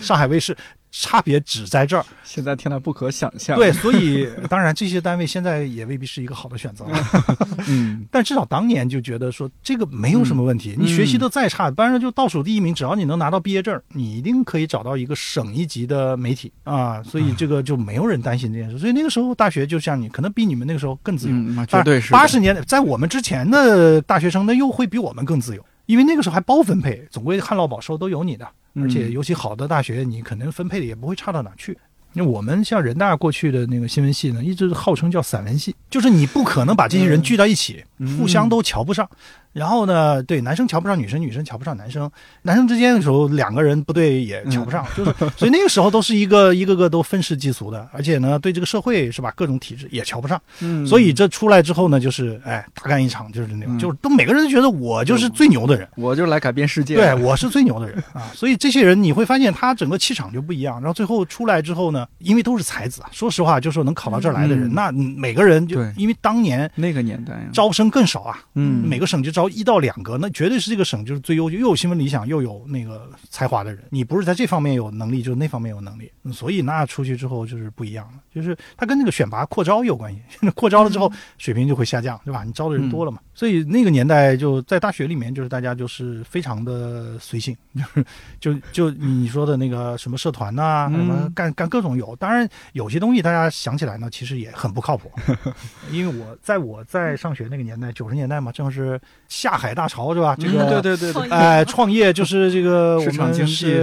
[0.00, 0.56] 上海卫视？
[0.96, 3.56] 差别只在这儿，现在听来不可想象。
[3.58, 6.86] 对，所以当然这些单位现在也未必是一个好的选择。
[7.66, 10.76] 嗯， 但至少当年就觉得说这个没有什么问题。
[10.78, 17.02] 你学习的再差，班上就倒数第一名，只要你能拿到毕业证，你一定可以找到一个省一级的媒体啊。
[17.02, 18.78] 所以这个就没有人担心这件事。
[18.78, 21.66] 所以那个时候大学就像你，可能比你们那个时候更自由。
[21.66, 22.12] 绝对是。
[22.12, 28.46] 八十年代在我们之前的大学生，那又会比我们更自由，因为那个时候还包分配，总归旱涝保收都有你的。
[28.76, 31.78] 而且尤其好的大学，你可能分配的也不会差到哪去。
[32.12, 37.84] 那我们像人大过去的那个新闻系呢，一直号称叫散文系，就是你不可能把这些人聚到一起，
[38.16, 39.08] 互相都瞧不上。
[39.52, 42.10] 然后呢，对男生瞧不上女生，女生瞧不上男生，
[42.42, 50.42] 男生之间的时候两个人不对也瞧不上，就是所以那个时候都是一个 一个个都愤世嫉俗的，而且呢，对这个社会是吧，各种体制也瞧不上。
[50.60, 58.22] 嗯，所以这出来之后呢，就是哎，大干一场，就是那种，就是都每个人都觉得我就是最牛的人，我就来改变世界，对，我是最牛的人啊。
[58.34, 60.80] 所以这些人你会发现他整个气场就不一样。
[60.80, 70.18] 然后最后出来之后呢，因为都是才子啊，说实话，就说能考到这儿来的人，那每个人就因为当年那个年代招生更少啊，嗯，每个省就招一到两个。
[70.18, 73.84] 那绝对是这个省就是最优秀，又有新闻理想，又有那个才华的人。
[73.90, 76.10] 你不是在这方面有能力，就是那方面有能力。
[76.32, 80.20] 所以那出去之后就是不一样了，就是他跟那个选拔扩招有关系。
[80.56, 82.42] 扩招了之后，水平就会下降，对吧？
[82.42, 83.18] 你招的人多了嘛。
[83.34, 87.54] 所以那个年代就在大学里面，就是大家就是非常的随性，
[88.40, 92.16] 就是就就你说的那个什么社团呐，什么干干各种有。
[92.16, 95.10] 当然有些东西大家想起来呢，其实也很不靠谱。
[95.90, 100.14] 因为我在我在上学那个年代，九十年代嘛，正是下海大潮。
[100.14, 100.36] 是吧？
[100.38, 103.74] 这个对对对，哎，创业就是这个我们经济。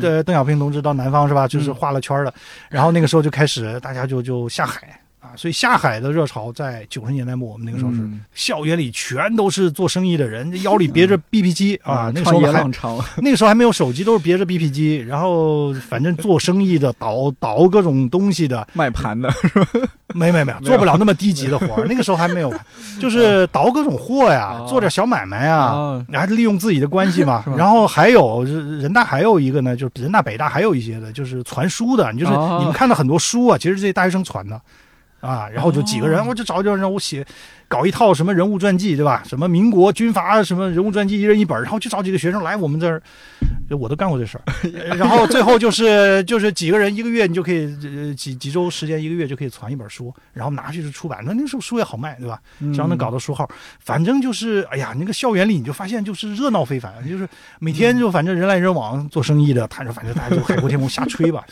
[0.00, 1.48] 的邓小平同志到南方是吧？
[1.48, 2.32] 就是画了圈了，
[2.68, 4.99] 然后那个时候就开始大家就就下海。
[5.20, 12.10] 啊，所以下海的热潮在九十年代末，我们那个时候是校园里全都是做生意的人，腰里别着 BP 机啊。
[12.14, 12.64] 那个时候还
[13.18, 19.66] 那个时候还没有手机，都是别着 BP 机，然后反正做生意的倒倒各种东西的，卖盘的是吧？
[20.14, 22.52] 没没没，做不了那么低级的活那个时候还没有，
[22.98, 27.44] 就是倒各种货呀，做点小买卖呀，还利用自己的关系嘛。
[27.58, 34.58] 然后还有人大还有一个呢，就是人大北大还有一些的，就是传书的，就是你们看到很多书啊，其实这些大学生传的。
[35.20, 37.24] 啊，然后就几个人，我就找点让我写，
[37.68, 39.22] 搞一套什么人物传记，对吧？
[39.26, 43.02] 什么民国军阀什么人物传记，一人一本，然后就找几个学生来我们这儿，
[43.78, 44.44] 我都干过这事儿。
[44.96, 51.22] 然后最后就是就是几个人一个月，你就可以几几周时间，一个月就可以攒一本书，然后拿去就出版。
[51.24, 52.40] 那那时候书也好卖，对吧？
[52.72, 53.48] 只要能搞到书号，
[53.78, 61.44] 反正就是哎呀，那个校园里你就发现就是热闹非凡，就是每天就反正人来人往，做生意的，谈着反正大家就海阔天空瞎吹吧。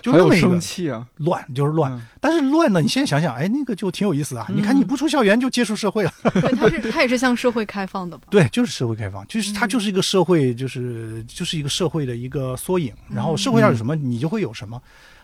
[0.00, 2.00] 就那么一个乱，就是乱。
[2.20, 4.46] 但是乱呢，你现在想想，哎，那个就挺有意思啊。
[4.48, 6.12] 你看，你不出校园就接触社会了。
[6.22, 8.24] 对，它是它也是向社会开放的吧？
[8.30, 12.92] 对，就是社会开放，就是它就是一个社会，就是就是一个社会的一个缩影。
[13.08, 14.80] 然后社会上有什么，你就会有什么。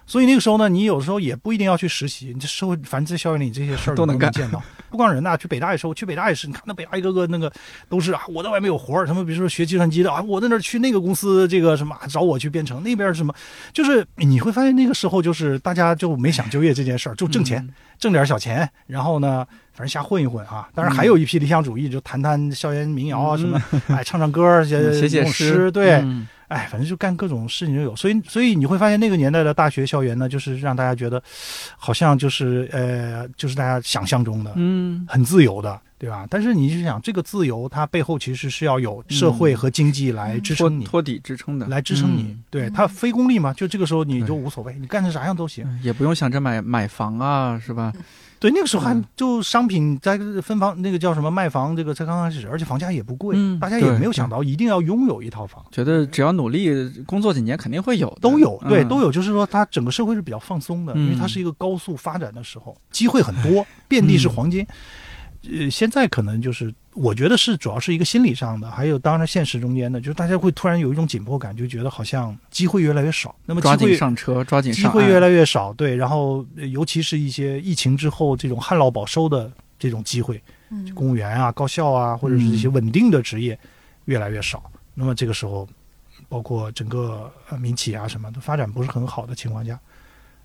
[0.06, 4.62] 所以那个时候呢，你有时候也不一定要去实习，你这社会，反正在校园里这些事儿都能干见到。
[4.88, 6.46] 不光人大，去北大也是，我去北大也是。
[6.46, 7.52] 你看那北大一个个那个
[7.88, 13.34] 都是啊，我在外面有活儿，他们比如说学计算机的啊，我在那儿去那个公司这个什么找我去编程，那边什么，
[13.72, 20.68] 就是你会发现那个时候就是大家就没想就业这件事儿，就挣钱，挣点小钱，然后呢，反正瞎混一混啊。
[20.72, 26.02] 当然还有一批理想主义，就谈谈校园民谣啊什么，哎，唱唱歌，写写诗，对。
[26.48, 27.94] 哎，反正就干各种事情就有。
[27.96, 31.22] 所以，所以你会发现那个年代的大学校园呢，就是让大家觉得，
[31.76, 35.80] 好像就是呃，就是大家想象中的，嗯，很自由的。
[35.98, 36.26] 对吧？
[36.28, 42.36] 但是你是想，这个自由它背后其实是要有社会和经济来支撑你，托底支撑的，来支撑你。
[42.50, 47.90] 对它非功利嘛，就这个时候你就无所谓，你干成啥样都行，也不用想着买买房啊，是吧？
[48.46, 59.10] 对，那个时候还就商品在分房，那个叫什么卖房，这个才刚开始，而且房价也不贵，大家也没有想到一定要拥有一套房，觉得只要努力工作几年肯定会有，都有，对，都有。
[59.10, 64.64] 就是说，它整个社会是比较放松的，因为它是一个高速发展的时候，机会很多，遍地是黄金。
[65.52, 73.34] 呃，现在可能就是，我觉得是主要是一个心理上的，还有当然现实中间的，就是大家会突然有一种紧迫感，就觉得好像机会越来越少。
[73.44, 75.94] 那么抓紧上车，抓紧机会越来越少，对。
[75.94, 80.42] 然后尤其是一些疫情之后这种旱涝保收的这种机会，
[80.94, 83.58] 公务员啊、高校啊，或者是一些稳定的职业
[84.06, 84.62] 越来越少。
[84.94, 85.68] 那么这个时候，
[86.28, 87.30] 包括整个
[87.60, 89.78] 民企啊什么的发展不是很好的情况下，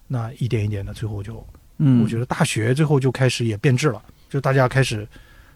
[0.08, 1.46] 那一点一点的，最后就，
[1.78, 4.02] 嗯，我觉得大学最后就开始也变质了。
[4.32, 5.06] 就大家开始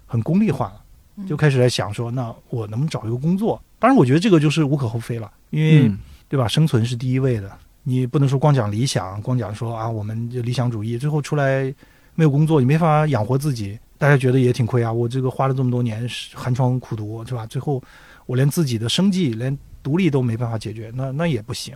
[0.06, 3.62] 很功利化了，就开始在想说，那我能不能找一个工作？
[3.80, 5.90] 当然，我觉得这个就是无可厚非了，因为
[6.28, 6.46] 对吧？
[6.46, 7.50] 生存是第一位的，
[7.84, 11.74] 你不能说光讲理想，光讲说啊，我们就理想主义，最后出来
[12.16, 14.92] 没有工作，你没法养活自己，大家觉得也挺亏啊。
[14.92, 17.46] 我这个花了这么多年寒窗苦读，是吧？
[17.46, 17.82] 最后
[18.26, 21.74] 我连自己的生计、连独立都没办法解决，那那也不行。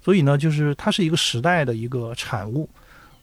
[0.00, 2.66] 所以呢，就是它是一个时代的一个产物。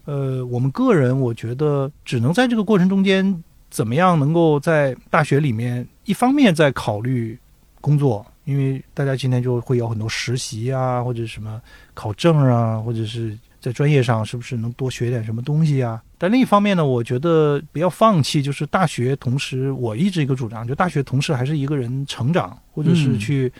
[0.06, 7.38] 呃，我们个人我觉得只能在这个过程中间，怎么样能够在大学里面，一方面在考虑
[7.80, 11.62] 工作，因为大家今天就会有很多实习啊，或者什么
[11.93, 16.02] 考证啊，或者是在专业上是不是能多学点什么东西啊？
[16.18, 23.52] 但另一方面呢，我觉得不要放弃，就是大学同时，我一直一个主张，就大学同时还是一个人成长，或者是去。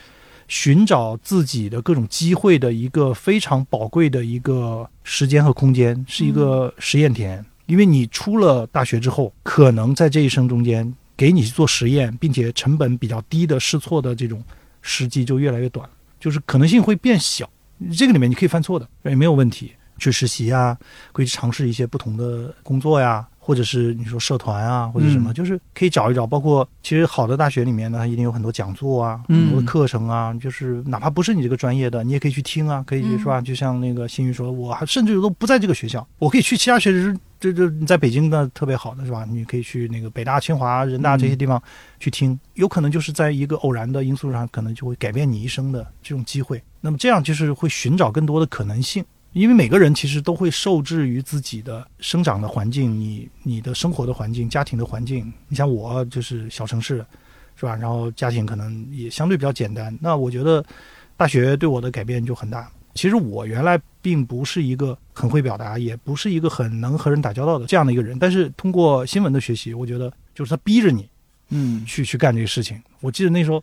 [0.52, 7.44] 寻找自己的各种机会的一个非常宝贵的一个时间和空间，是一个实验田。
[7.68, 14.44] 因为你出了大学之后，可能在这一生中间给你去做实验，并且成本比较低的试错的这种
[14.82, 15.90] 时机就越来越短，
[16.20, 17.50] 就是可能性会变小。
[17.98, 19.72] 这个里面你可以犯错的，也没有问题。
[19.98, 20.78] 去实习呀，
[21.14, 23.26] 可以尝试一些不同的工作呀。
[23.44, 26.28] 或者是你说社团啊，或者什么，就是可以找一找。
[26.28, 30.32] 包括其实好的大学里面呢，它一定有很多讲座啊，很多的课程啊。
[30.36, 33.42] 就是哪怕不是你这个专业的，你也可以去听啊，可以是吧？
[33.42, 37.20] 就像那个新宇说，我还甚至都不在这个学校，我可以去其他学校。
[37.40, 39.26] 这这你在北京的特别好的是吧？
[39.28, 41.60] 你可以去那个北大、清华、人大这些地方
[42.00, 46.62] 去听，有可能就是在一个偶然的因素上，可能就会改变你一生的这种机会。
[46.80, 49.04] 那么这样就是会寻找更多的可能性。
[49.34, 55.32] 因为每个人其实都会受制于自己的生长的环境，你你的生活的环境、家庭的环境。
[55.48, 57.06] 你像我就是小城市，
[57.56, 57.76] 是吧？
[57.76, 59.98] 然后家庭可能也相对比较简单。
[60.02, 60.64] 那我觉得
[61.16, 62.70] 大学对我的改变就很大。
[62.94, 68.20] 其实我原来并不是一个很会表达，也不是一个很能和人打交道的这样的一个人。
[68.20, 71.08] 但是通过新闻的学习，我觉得就是他逼着你。
[71.54, 72.82] 嗯，去去干这个事情。
[73.02, 73.62] 我记得那时候，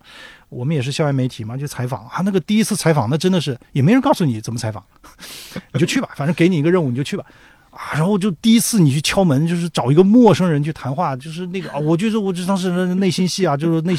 [0.49, 2.23] 我们也是校园媒体嘛，就采访啊。
[2.25, 4.85] 那个第一次采访，那真的是也没人告诉你怎么采访，
[5.73, 7.25] 你就去吧， 反正给你一个任务，你就去吧。
[7.71, 13.95] 啊，然后就第一次你去敲门，就是找一个陌生人去谈话，就是那个啊，我觉得我这当时内心戏啊，就是内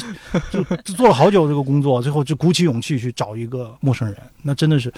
[0.50, 4.16] 就就做了好久这个工作，最后就鼓起勇气去找一个陌生人。
[4.42, 4.92] 那真的是，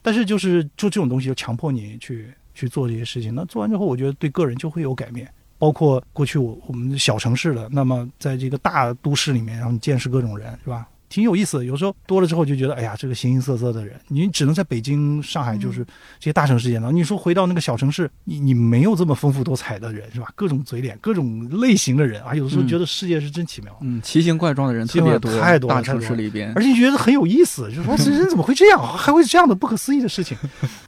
[0.00, 3.34] 但是就是就这种东西，就强迫你去去做这些事情。
[3.34, 5.30] 那做完之后，我觉得对个人就会有改变。
[5.56, 10.88] 包括过去我我们小城市的，那么在这个大都市里面，然后你见识各种人，是吧？
[11.14, 15.84] 挺有意思的，有时候多了之后就觉得，哎呀，这个形形色色的人，你只能在北京、上海，就是
[16.18, 16.90] 这些大城市见到。
[16.90, 20.26] 你说回到那个小城市，你你没有这么丰富多彩的人，是吧？
[20.34, 23.72] 各种嘴脸，各种类型的人啊，有的时候觉得世界是真奇妙。
[23.80, 30.36] 嗯，奇形怪状的人特别多，太多大城市里边，而且觉得很有意思，就是说这人怎么会这样，还会这样的不可思议的事情。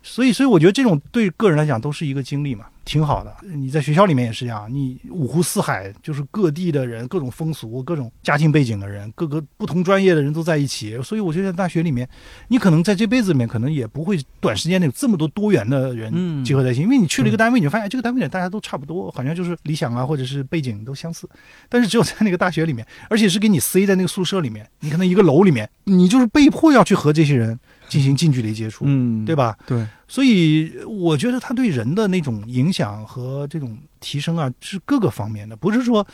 [0.03, 2.64] 所以，所以我觉得这种对个人来讲都是一个经历嘛。
[2.87, 12.09] 挺好的，你在学校里面也是这样，你五湖四海就是各地的人，各种风俗、各种家庭背景的人，各个不同专业的人都在一起，所以我觉得在大学里面，
[12.47, 21.28] 你可能在这辈子里面可能也不会短时间内有这么多多元的人结合在一起，因为你去了一个单位，你就发现这个单位里大家都差不多，好像就是理想啊或者是背景都相似，
[21.68, 27.59] 但是只有在那个大学里面，而且是给你塞在那个宿舍里面，你可能一个楼里面，你就是被迫要去和这些人。
[27.89, 29.57] 进行近距离接触，嗯，对吧？
[29.66, 36.07] 对，所以我觉得他对人的那种影响和这种提升啊，是各个方面的，不是说，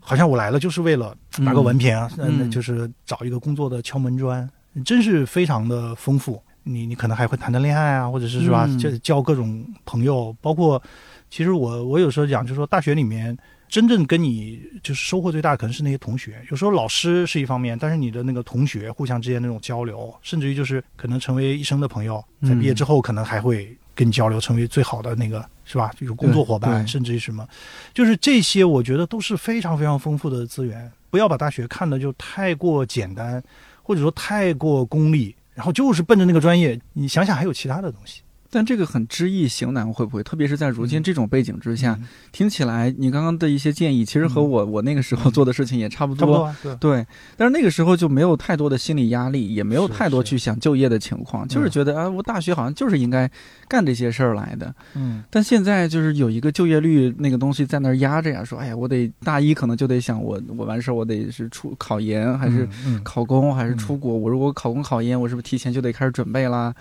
[0.00, 4.48] 好像我来了就是为了拿个文凭啊，嗯，就是找一个工作的敲门砖，
[4.84, 6.42] 真是非常的丰富。
[6.66, 10.82] 你你可能还会谈谈恋爱啊，或者是是吧，交交各种朋友，包括，
[11.28, 13.36] 其实我我有时候讲，就是说大学里面
[13.68, 16.40] 真正跟你就是收获最大，可能是那些同学。
[16.50, 25.90] 有时候老师是一方面，但是你的那个同学互相之间那种交流，甚至于就是可能成为一生的朋友，在毕业之后可能还会跟你交流，成为最好的那个是吧？
[25.98, 27.46] 就是工作伙伴，甚至于什么，
[27.92, 30.90] 就是这些，我觉得都是非常非常丰富的资源。
[31.10, 33.42] 不要把大学看的就太过简单，
[33.82, 36.76] 或者说太过功利，然后就是奔着那个专业。
[36.92, 38.20] 你想想，还有其他的东西。
[38.54, 40.22] 但这个很知易行难，会不会？
[40.22, 41.98] 特别是在如今这种背景之下，
[42.30, 46.54] 听起来你刚刚的一些建议，其实和我我那个时候做的事情也差不多。
[46.78, 47.04] 对，
[47.36, 53.28] 但是那个时候就没有太多的心理压力，也没有太多去想就业的情况，就是觉得啊，我大学好像就是应该
[53.66, 54.72] 干这些事儿来的。
[54.94, 55.24] 嗯。
[55.28, 62.68] 但现在就是有一个就业率那个东西在那儿压着呀，说哎呀，我得大一可能就得想我我完事儿我得是出考研还是
[63.02, 64.16] 考公还是出国？
[64.16, 66.72] 我如果考公考研，我是不是提前就得开始准备啦？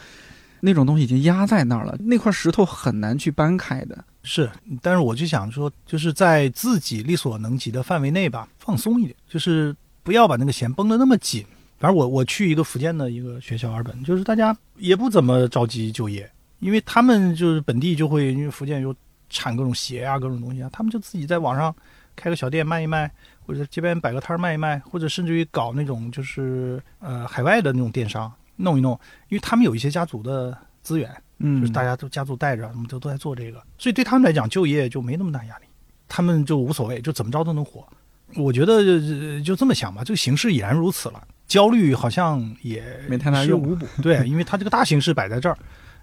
[0.66, 4.02] 那种东西已经压在那儿了，那块石头很难去搬开的。
[4.24, 4.50] 是，
[4.82, 11.46] 但是我就想说，就是在自己力所能及的范围内吧，放松一点，就是不要把那个弦绷得那么紧。
[11.78, 18.96] 反正我我去一个福建的一个学校二本，就是大家也不怎么着急就业，因为他们就是本地就会，因为福建有
[19.30, 21.76] 产各种鞋啊，各种东西啊，他们就自己在网上
[22.16, 23.12] 开个小店卖一卖，
[23.46, 28.32] 或者街边摆个摊儿卖一卖，或者甚至于搞那种就是呃海外的那种电商。
[28.56, 28.92] 弄一弄，
[29.30, 31.10] 因为他们有一些家族的资源，
[31.40, 35.66] 嗯，就是大家都家族带着，他们都都在做这个，所以对他们来讲，就业就没那么大压力，
[36.08, 37.88] 他们就无所谓，就怎么着都能活。
[38.36, 43.78] 我觉得就这么想吧，这个形势已然如此了，焦虑好像也没太大用。
[44.02, 45.58] 对，因为他这个大形势摆在这儿，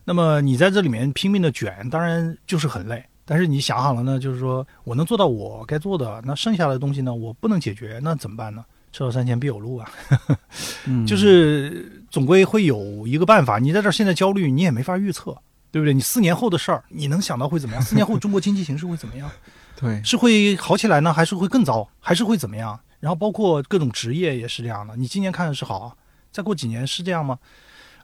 [0.05, 3.05] 那么你在这里面拼命的卷，当然就是很累。
[3.25, 8.65] 但是你想好了呢，就是说我能做到我该做的，那剩下的东西呢，我不能解决，那怎么办呢？
[8.93, 9.89] 车到山前必有路啊，
[11.07, 13.59] 就是总归会有一个办法。
[13.59, 15.39] 你在这儿现在焦虑，你也没法预测，
[15.71, 15.95] 对不对？
[15.95, 17.83] 你四年后的事儿，你能想到会怎么样？
[17.83, 19.31] 四年后中国经济形势会怎么样？
[19.81, 21.89] 对，是会好起来呢，还是会更糟？
[22.01, 22.79] 还是会怎么样？
[22.99, 24.95] 然后包括各种职业也是这样的。
[24.97, 25.97] 你今年看的是好，
[26.31, 27.39] 再过几年是这样吗？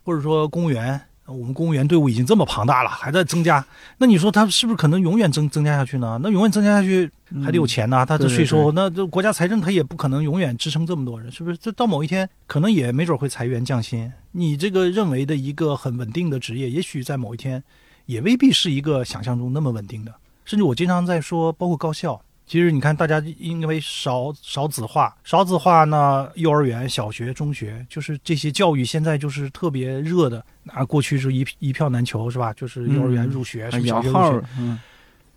[0.02, 1.00] 或者说公务员？
[1.26, 3.64] 我们公务员队伍已经这么庞大了，还在增加，
[3.98, 6.18] 那你说他是不是可能永远增增加下去呢？
[6.22, 7.10] 那永远增加下去
[7.44, 11.56] 还得有钱呐，他的税收，那这国家财政他也不可能永远支撑这么多人，是不是？
[11.56, 14.12] 这到某一天可能也没准会裁员降薪。
[14.32, 17.62] 你这个认为的一个很稳定的职业，也许在某一天
[18.06, 20.14] 也未必是一个想象中那么稳定的。
[20.44, 22.20] 甚至我经常在说，包括高校。
[22.46, 30.44] 其实你看，大家因为少少子化，少子化呢，幼儿园、小学、中学，就是这些教育现在就是特别热的。
[30.68, 32.52] 啊，过去是一一票难求，是吧？
[32.52, 34.42] 就是幼儿园入学，是小学入学。
[34.58, 34.78] 嗯，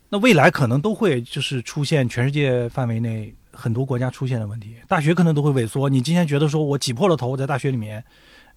[0.10, 5.90] 那未来可能都会就是出现全世界范围内很多国家出现的问题，大学可能都会萎缩。
[5.90, 8.03] 你今天觉得说我挤破了头在大学里面，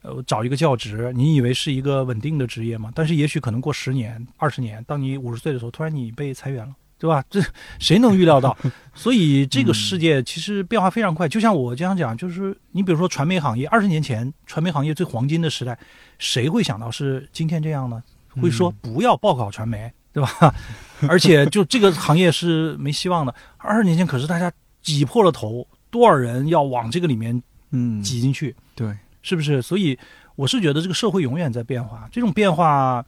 [0.02, 2.90] 呃，找一个教职，你以为是一个稳定的职业吗？
[2.94, 6.74] 但是也许可能过十年、二十年，当你五十岁的时候，突然你被裁员了。
[7.02, 7.24] 对吧？
[7.28, 7.42] 这
[7.80, 8.56] 谁能预料到？
[8.94, 11.28] 所以这个世界其实变化非常快。
[11.28, 15.76] 就像我经常讲，就是你比如说传媒行业，二十年前传媒行业最黄金的时代，
[16.20, 18.00] 谁会想到是今天这样呢？
[18.40, 20.54] 会说不要报考传媒，对吧？
[21.08, 23.34] 而且就这个行业是没希望的。
[23.58, 27.42] 二十年前可是大家挤破了头，多少人要往这个里面
[27.72, 28.54] 嗯挤进去？
[28.76, 29.60] 对，是不是？
[29.60, 29.98] 所以
[30.36, 33.04] 我是觉得这个社会永远在变化，这种变化。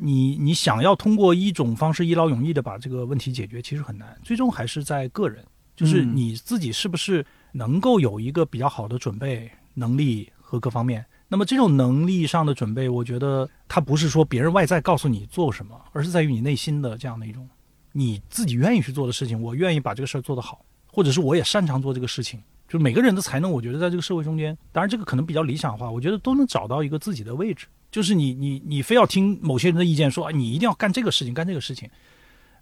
[0.00, 4.18] 你你想要通过一种方式一劳永逸的把这个问题解决，其实很难。
[4.22, 5.44] 最终还是在个人，
[5.74, 11.04] 就是你自己是不是能够有一个比较好的准备能力和各方面。
[11.28, 17.48] 那么这种能力上的准备，我觉得它不是说别人外在告诉你做什么，而是在于你内心的这样的一种
[17.92, 19.40] 你自己愿意去做的事情。
[19.40, 22.40] 我愿意把这个事儿做得好，或者是我也擅长做这个事情。
[22.68, 27.66] 就是每个人的才能，我觉得在这个社会中间，当然这个可能比较理想化，我觉得都能找到一个自己的位置。
[27.96, 31.88] 就是你你你非要听某些人的意见，说啊你一定要干这个事情，干这个事情，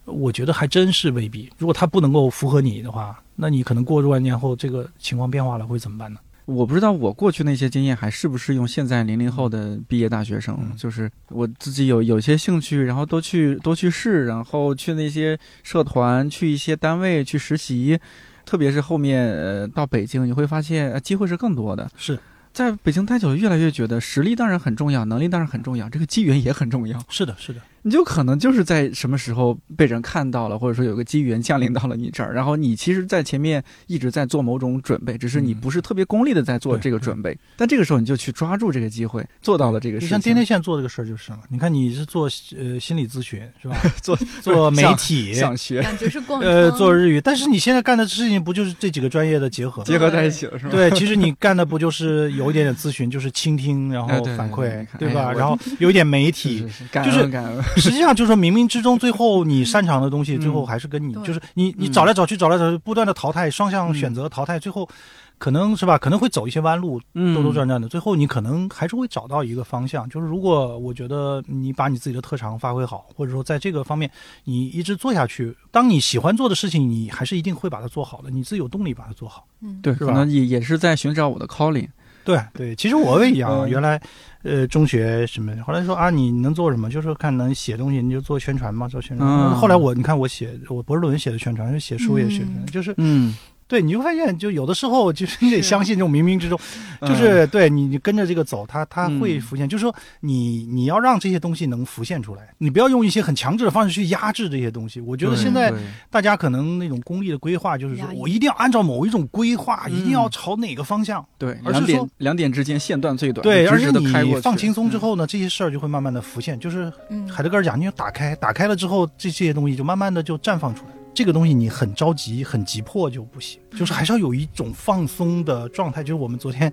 [0.05, 1.51] 我觉得还真是未必。
[1.59, 6.21] 如果他不能够符合你的话，那你可能过若干年后这个情况变化了会怎么办呢？
[6.45, 10.57] 我不知道我过去那些经验还适不适用现在零零后的毕业大学生。
[10.79, 17.99] 就是我自己有有些兴趣，然后都去都去试，然后去那些社团，去一些单位去实习，
[18.45, 21.91] 特别是后面呃到北京，你会发现机会是更多的。
[21.97, 22.17] 是。
[22.55, 27.05] 在北京待久了，越来越觉得实力当然很重要，能力当然很重要，这个机缘也很重要。
[27.09, 27.61] 是的，是的。
[27.87, 37.37] 你就可能就是在什么时候被人看到了，或者说有个机缘降临到了你这儿，然后你其实，在前面一直在做某种准备，只是你不是特别功利的在做这个准备。
[37.59, 40.09] 但这个时候你就去抓住这个机会，做到了这个事情。
[40.09, 41.41] 像天天现在做这个事儿就是了。
[41.51, 42.25] 你看你是做
[42.57, 43.77] 呃心理咨询是吧？
[44.03, 47.21] 做做媒体想学，感觉是逛呃做日语。
[47.21, 50.71] 但是你现在干的事情不就是这几个专业的结合结合在一起了是吧？
[50.71, 55.31] 对，其实你干的不就是有一点点咨询，就是倾听，然后反馈，对吧？
[55.31, 57.31] 然后有一点媒体，就是
[57.81, 64.89] 实际上就是说冥冥之中，最后你擅长的东西，最后还是跟你就是你你找来找去，找来找去，不断的淘汰，双向选择淘汰，最后。
[65.37, 70.09] 可能是吧，可能会走一些弯路，兜兜转转的，最后你可能还是会找到一个方向。
[70.09, 74.09] 就是如果我觉得你把你自己的特长发挥好，或者说在这个方面
[74.45, 79.45] 你一直做下去，当你喜欢做的事情，你还是一定会把它做好的，你自己有动力把它做好。
[79.61, 81.89] 嗯，对，可能也也是在寻找我的 calling。
[82.25, 84.01] 对对，其实我也一样，原来
[84.43, 86.89] 呃中学什么，后来说啊你能做什么？
[86.91, 89.51] 就是看能写东西，你就做宣传嘛，做宣传。
[89.57, 93.35] 后来我你看我写我博士论文写的宣传，写书也宣传，就是嗯。
[93.75, 96.57] 对，你会发现，就有的时候，就是你得相信这种冥冥之中，
[97.01, 99.69] 就是对你，你跟着这个走，它它会浮现。
[99.69, 105.01] 就是说，你你要让这些东西能浮现出来，你不要用一些很强制的方式去压制这些东西。
[105.01, 105.73] 我觉得现在
[106.09, 111.27] 大家可能那种功利的规划，就是说我一定要按照某一种规划，一定要朝哪个方向。
[111.37, 113.43] 对，两点两点之间线段最短。
[113.43, 113.91] 对，而且
[114.23, 116.57] 你放轻松之后呢，这些事儿就会慢慢的浮现。
[116.61, 116.93] 就是
[117.29, 120.93] 海德格尔讲，你要打开，打开了之后，这这些东西就慢慢的就绽放出来。
[121.15, 126.03] 这个东西你很着急、很急迫就不行，就是还是要有一种放松的状态。
[126.03, 126.73] 就是我们昨天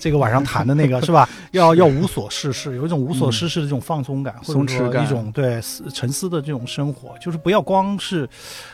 [0.00, 1.28] 这个晚上谈的那个，是吧？
[1.52, 5.60] 要要无所事事，有一种无所事事的这种放松感，或者说一种对
[5.94, 7.16] 沉思的这种生活。
[7.18, 8.28] 就是不要光是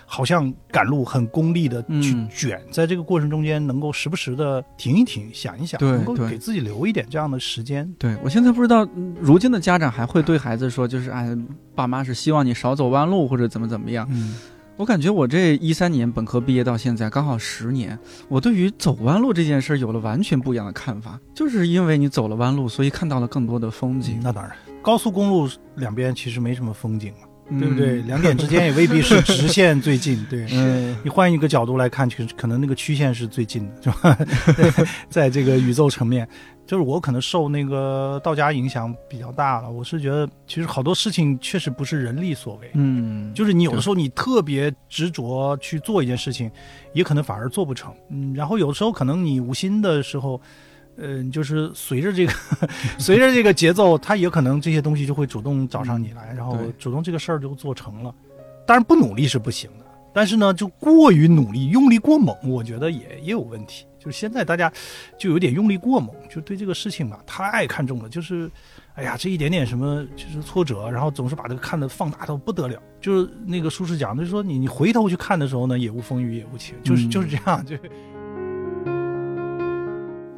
[0.07, 7.89] 好像赶路、很功利的去卷，在这个过程中间能够时不时的停一停、想一想，能够给自己留一点这样的时间。
[7.99, 8.89] 对我现在不知道，
[9.21, 11.37] 如今的家长还会对孩子说，就是哎，
[11.75, 14.09] 爸妈是希望你少走弯路或者怎么怎么样。
[14.11, 14.35] 嗯。
[14.79, 17.97] 我感觉我这一三年本科毕业到现在刚好十年，
[18.29, 21.21] 我对于走弯路这件事儿有了完全不一样的看法。
[21.35, 24.19] 就是因为你走了弯路，所以看到了更多的风景。
[24.23, 27.13] 那当然，高速公路两边其实没什么风景，
[27.59, 28.03] 对不对？
[28.09, 30.25] 两点之间也未必是直线最近。
[30.31, 30.47] 对，
[31.03, 34.19] 你换一个角度来看，其实可能那个曲线是最近的，是吧？
[35.11, 36.29] 在这个宇宙层面。
[36.65, 46.49] 就是我可能受那个道家影响比较大了，我是觉得其实好多事情确实不是人力所为，嗯，就是你有的时候你特别执着去做一件事情，
[46.95, 50.41] 也可能反而做不成，嗯，然后有的时候可能你无心的时候，
[50.97, 52.33] 嗯，就是随着这个
[52.99, 58.15] 随着这个节奏，他也可能这些东西就会主动找上你来，然后主动这个事儿就做成了。
[58.67, 63.87] 当然不努力是不行的，但是呢，就过于努力、用力过猛，我觉得也也有问题。
[63.99, 64.73] 就是现在大家
[65.17, 68.09] 就有点用力过猛，就对这个事情吧太看重了。
[68.09, 68.51] 就是，
[68.95, 72.83] 哎呀，这一点点什么就是挫折，然后总是把这个看得放大到不得了。
[73.01, 77.65] 就是那个书是讲，就是说你你回头去看的时候呢，也无风雨也无晴，就是就是这样。
[77.65, 77.77] 就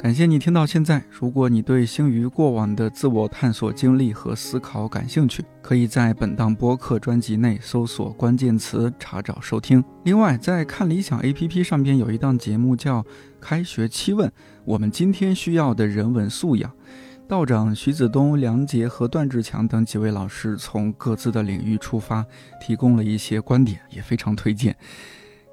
[0.04, 1.02] 感谢你听到现在。
[1.08, 9.82] 如果你对星宇过往的自我探索经历和思考感兴趣，可以在本档播客专辑内搜索关键词查找收听。
[10.04, 13.02] 另外，在看理想 APP 上边有一档节目叫。
[13.40, 14.30] 开学七问，
[14.66, 16.70] 我们今天需要的人文素养。
[17.26, 22.26] 道长徐子东、梁杰和段志强等几位老师从各自的领域出发，
[22.60, 24.76] 提供了一些观点，也非常推荐。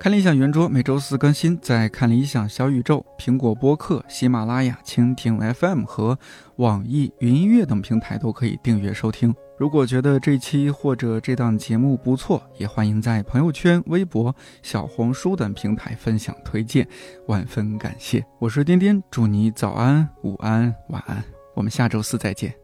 [0.01, 6.17] 看理想圆桌每周四更新，在看理想小宇宙、苹果播客、喜马拉雅、蜻蜓 FM 和
[6.55, 9.31] 网易云音乐等平台都可以订阅收听。
[9.59, 16.87] 如果觉得这期或者这档节目不错，也欢迎在朋友圈、微博、小红书等平台分享推荐，
[17.27, 18.25] 万分感谢。
[18.39, 21.23] 我是颠颠，祝你早安、午安、晚安，
[21.53, 22.60] 我们下周四再见。